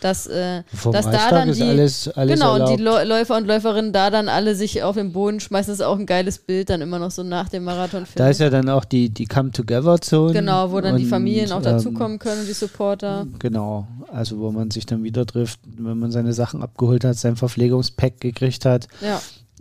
[0.00, 0.62] dass, äh,
[0.92, 3.92] dass da Reichstag dann ist die, alles, alles genau, und die Läu- Läufer und Läuferinnen
[3.92, 6.80] da dann alle sich auf den Boden schmeißen, das ist auch ein geiles Bild dann
[6.80, 8.04] immer noch so nach dem Marathon.
[8.14, 10.32] Da ist ja dann auch die, die Come-Together-Zone.
[10.32, 13.26] genau, wo dann die und, Familien auch ähm, dazukommen können die Supporter.
[13.38, 17.36] Genau, also wo man sich dann wieder trifft, wenn man seine Sachen abgeholt hat, sein
[17.36, 18.88] Verpflegungspack gekriegt hat.
[19.00, 19.20] Ja,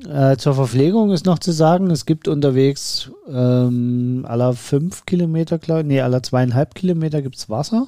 [0.10, 5.84] Äh, zur Verpflegung ist noch zu sagen, es gibt unterwegs ähm, aller fünf Kilometer, glaube
[5.84, 7.88] nee, aller zweieinhalb Kilometer gibt es Wasser.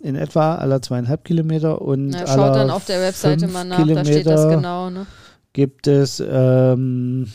[0.00, 4.04] In etwa aller zweieinhalb Kilometer und Na, schaut dann auf der Webseite mal nach, da
[4.04, 4.90] steht das Kilometer genau.
[4.90, 5.06] Ne?
[5.52, 7.26] gibt es ähm,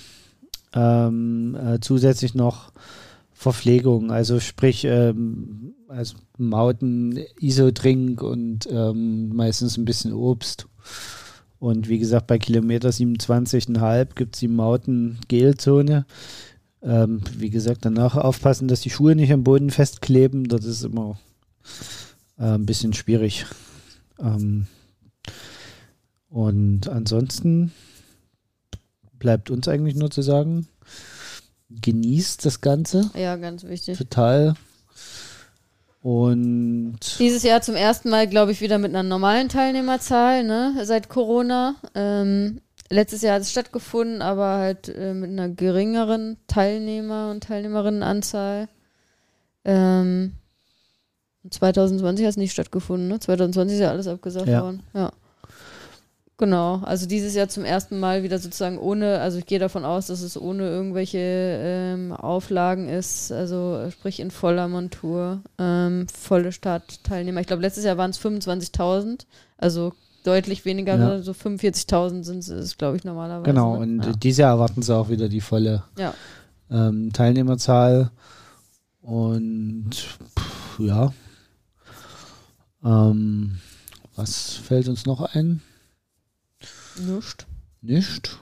[0.73, 2.71] ähm, äh, zusätzlich noch
[3.45, 10.67] Verpflegung, also sprich ähm, also Mauten, Isodrink und ähm, meistens ein bisschen Obst.
[11.59, 16.07] Und wie gesagt, bei Kilometer 27,5 gibt es die Mauten-Gelzone.
[16.81, 20.45] Ähm, wie gesagt, danach aufpassen, dass die Schuhe nicht am Boden festkleben.
[20.45, 21.19] Das ist immer
[22.39, 23.45] äh, ein bisschen schwierig.
[24.19, 24.65] Ähm,
[26.29, 27.73] und ansonsten
[29.19, 30.67] bleibt uns eigentlich nur zu sagen,
[31.69, 33.97] genießt das Ganze Ja, ganz wichtig.
[33.97, 34.53] total.
[36.01, 41.09] Und Dieses Jahr zum ersten Mal, glaube ich, wieder mit einer normalen Teilnehmerzahl, ne, seit
[41.09, 41.75] Corona.
[41.95, 42.61] Ähm,
[42.91, 48.67] letztes Jahr hat es stattgefunden, aber halt äh, mit einer geringeren Teilnehmer- und Teilnehmerinnenanzahl.
[49.63, 50.33] Ähm,
[51.49, 53.19] 2020 hat es nicht stattgefunden, ne?
[53.19, 54.61] 2020 ist ja alles abgesagt Ja.
[54.61, 54.83] worden.
[54.93, 55.11] Ja.
[56.37, 60.07] Genau, also dieses Jahr zum ersten Mal wieder sozusagen ohne, also ich gehe davon aus,
[60.07, 67.39] dass es ohne irgendwelche ähm, Auflagen ist, also sprich in voller Montur, ähm, volle Startteilnehmer.
[67.39, 69.21] Ich glaube, letztes Jahr waren es 25.000,
[69.57, 69.93] also
[70.25, 71.21] deutlich weniger, Ja.
[71.21, 73.49] so 45.000 sind es, glaube ich, normalerweise.
[73.49, 73.79] genau, ne?
[73.83, 74.11] und ja.
[74.11, 76.13] dieses Jahr erwarten sie auch wieder die volle ja.
[76.69, 78.11] ähm, Teilnehmerzahl.
[79.01, 79.91] Und
[80.37, 81.13] pff, ja.
[82.83, 83.59] Ähm,
[84.15, 85.61] was fällt uns noch ein?
[86.99, 87.47] Nicht.
[87.81, 88.39] Nicht.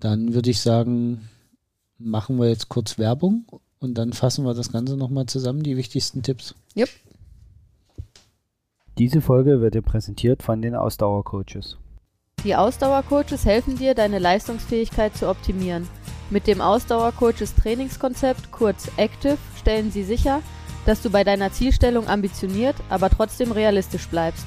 [0.00, 1.28] Dann würde ich sagen,
[1.98, 3.46] machen wir jetzt kurz Werbung
[3.78, 6.54] und dann fassen wir das Ganze nochmal zusammen, die wichtigsten Tipps.
[6.76, 6.88] Yep.
[8.98, 11.78] Diese Folge wird dir präsentiert von den Ausdauercoaches.
[12.44, 15.88] Die Ausdauercoaches helfen dir, deine Leistungsfähigkeit zu optimieren.
[16.30, 20.42] Mit dem Ausdauercoaches Trainingskonzept, kurz Active, stellen sie sicher,
[20.84, 24.46] dass du bei deiner Zielstellung ambitioniert, aber trotzdem realistisch bleibst.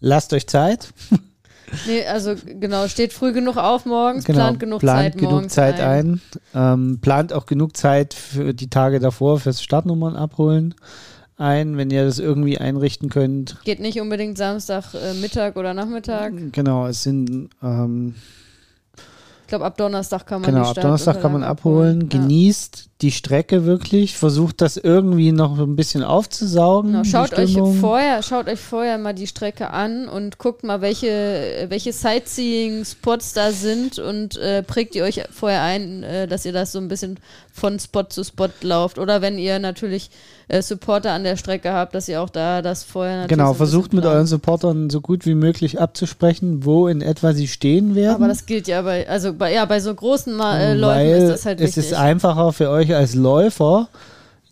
[0.00, 0.88] Lasst euch Zeit.
[1.88, 5.54] Nee, also genau, steht früh genug auf morgens, Genau, plant genug plant Zeit genug morgens
[5.54, 6.20] Zeit ein.
[6.54, 10.76] Ähm, plant auch genug Zeit für die Tage davor fürs Startnummern abholen
[11.36, 13.58] ein, wenn ihr das irgendwie einrichten könnt.
[13.64, 16.32] Geht nicht unbedingt Samstag, äh, Mittag oder Nachmittag.
[16.52, 18.14] Genau, es sind ähm,
[19.42, 22.02] Ich glaube, ab Donnerstag kann man genau ab Donnerstag kann man abholen.
[22.02, 22.18] Ja.
[22.18, 26.92] Genießt die Strecke wirklich, versucht das irgendwie noch ein bisschen aufzusaugen.
[26.92, 31.66] Genau, schaut euch vorher, schaut euch vorher mal die Strecke an und guckt mal, welche,
[31.68, 36.72] welche Sightseeing-Spots da sind und äh, prägt ihr euch vorher ein, äh, dass ihr das
[36.72, 37.18] so ein bisschen
[37.52, 38.98] von Spot zu Spot lauft.
[38.98, 40.10] Oder wenn ihr natürlich
[40.48, 43.54] äh, Supporter an der Strecke habt, dass ihr auch da das vorher natürlich Genau, so
[43.54, 48.16] versucht mit euren Supportern so gut wie möglich abzusprechen, wo in etwa sie stehen werden.
[48.16, 51.28] Aber das gilt ja bei, also bei, ja, bei so großen Ma- äh, weil ist
[51.28, 51.92] das halt es wichtig.
[51.92, 53.88] ist einfacher für euch als Läufer,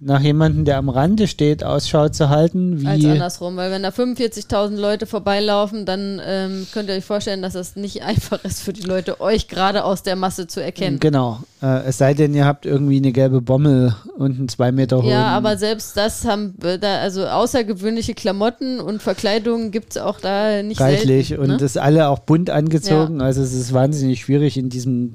[0.04, 3.90] nach jemandem, der am Rande steht, Ausschau zu halten, als wie andersrum, weil wenn da
[3.90, 8.72] 45.000 Leute vorbeilaufen, dann ähm, könnt ihr euch vorstellen, dass das nicht einfach ist für
[8.72, 10.98] die Leute, euch gerade aus der Masse zu erkennen.
[10.98, 11.38] Genau.
[11.62, 15.08] Äh, es sei denn, ihr habt irgendwie eine gelbe Bommel und einen zwei Meter hohen.
[15.08, 20.64] Ja, aber selbst das haben da, also außergewöhnliche Klamotten und Verkleidungen gibt es auch da
[20.64, 21.42] nicht reichlich selten.
[21.44, 21.56] und ne?
[21.58, 23.20] das alle auch bunt angezogen.
[23.20, 25.14] Also es ist wahnsinnig schwierig in diesem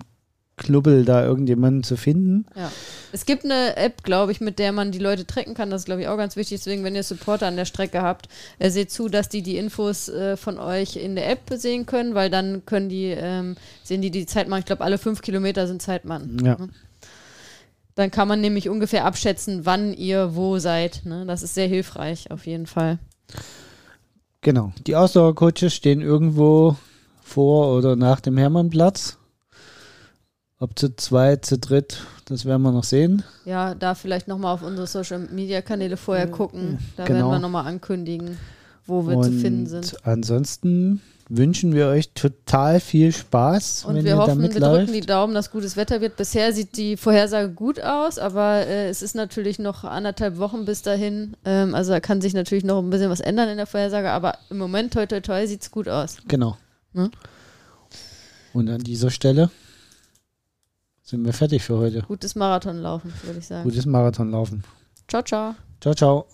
[0.58, 2.46] Klubbel da irgendjemanden zu finden.
[2.56, 2.72] ja.
[3.14, 5.70] Es gibt eine App, glaube ich, mit der man die Leute tracken kann.
[5.70, 6.60] Das ist, glaube ich, auch ganz wichtig.
[6.60, 8.28] Deswegen, wenn ihr Supporter an der Strecke habt,
[8.60, 12.16] äh, seht zu, dass die die Infos äh, von euch in der App sehen können,
[12.16, 14.60] weil dann können die, ähm, sehen die die Zeit machen.
[14.60, 16.38] Ich glaube, alle fünf Kilometer sind Zeitmann.
[16.44, 16.58] Ja.
[17.96, 21.02] Dann kann man nämlich ungefähr abschätzen, wann ihr wo seid.
[21.06, 21.26] Ne?
[21.26, 23.00] Das ist sehr hilfreich, auf jeden Fall.
[24.42, 24.72] Genau.
[24.86, 26.76] Die Ausdauercoaches stehen irgendwo
[27.24, 29.17] vor oder nach dem Hermannplatz.
[30.60, 33.22] Ob zu zweit, zu dritt, das werden wir noch sehen.
[33.46, 36.80] Ja, da vielleicht nochmal auf unsere Social Media Kanäle vorher gucken.
[36.96, 37.20] Da Genau.
[37.20, 38.38] werden wir nochmal ankündigen,
[38.88, 39.96] wo wir zu finden sind.
[40.04, 44.94] ansonsten wünschen wir euch total viel Spaß, Und wenn wir hoffen, wir drücken läuft.
[44.96, 46.16] die Daumen, dass gutes Wetter wird.
[46.16, 50.82] Bisher sieht die Vorhersage gut aus, aber äh, es ist natürlich noch anderthalb Wochen bis
[50.82, 51.36] dahin.
[51.46, 54.38] Ähm, also da kann sich natürlich noch ein bisschen was ändern in der Vorhersage, aber
[54.50, 56.18] im Moment, toi toi toi, sieht es gut aus.
[56.28, 56.58] Genau.
[56.94, 57.12] Ne?
[58.54, 59.52] Und an dieser Stelle
[61.08, 62.02] sind wir fertig für heute.
[62.02, 63.64] Gutes Marathonlaufen, würde ich sagen.
[63.64, 64.64] Gutes Marathonlaufen.
[65.08, 65.56] Ciao, ciao.
[65.80, 66.28] Ciao, ciao.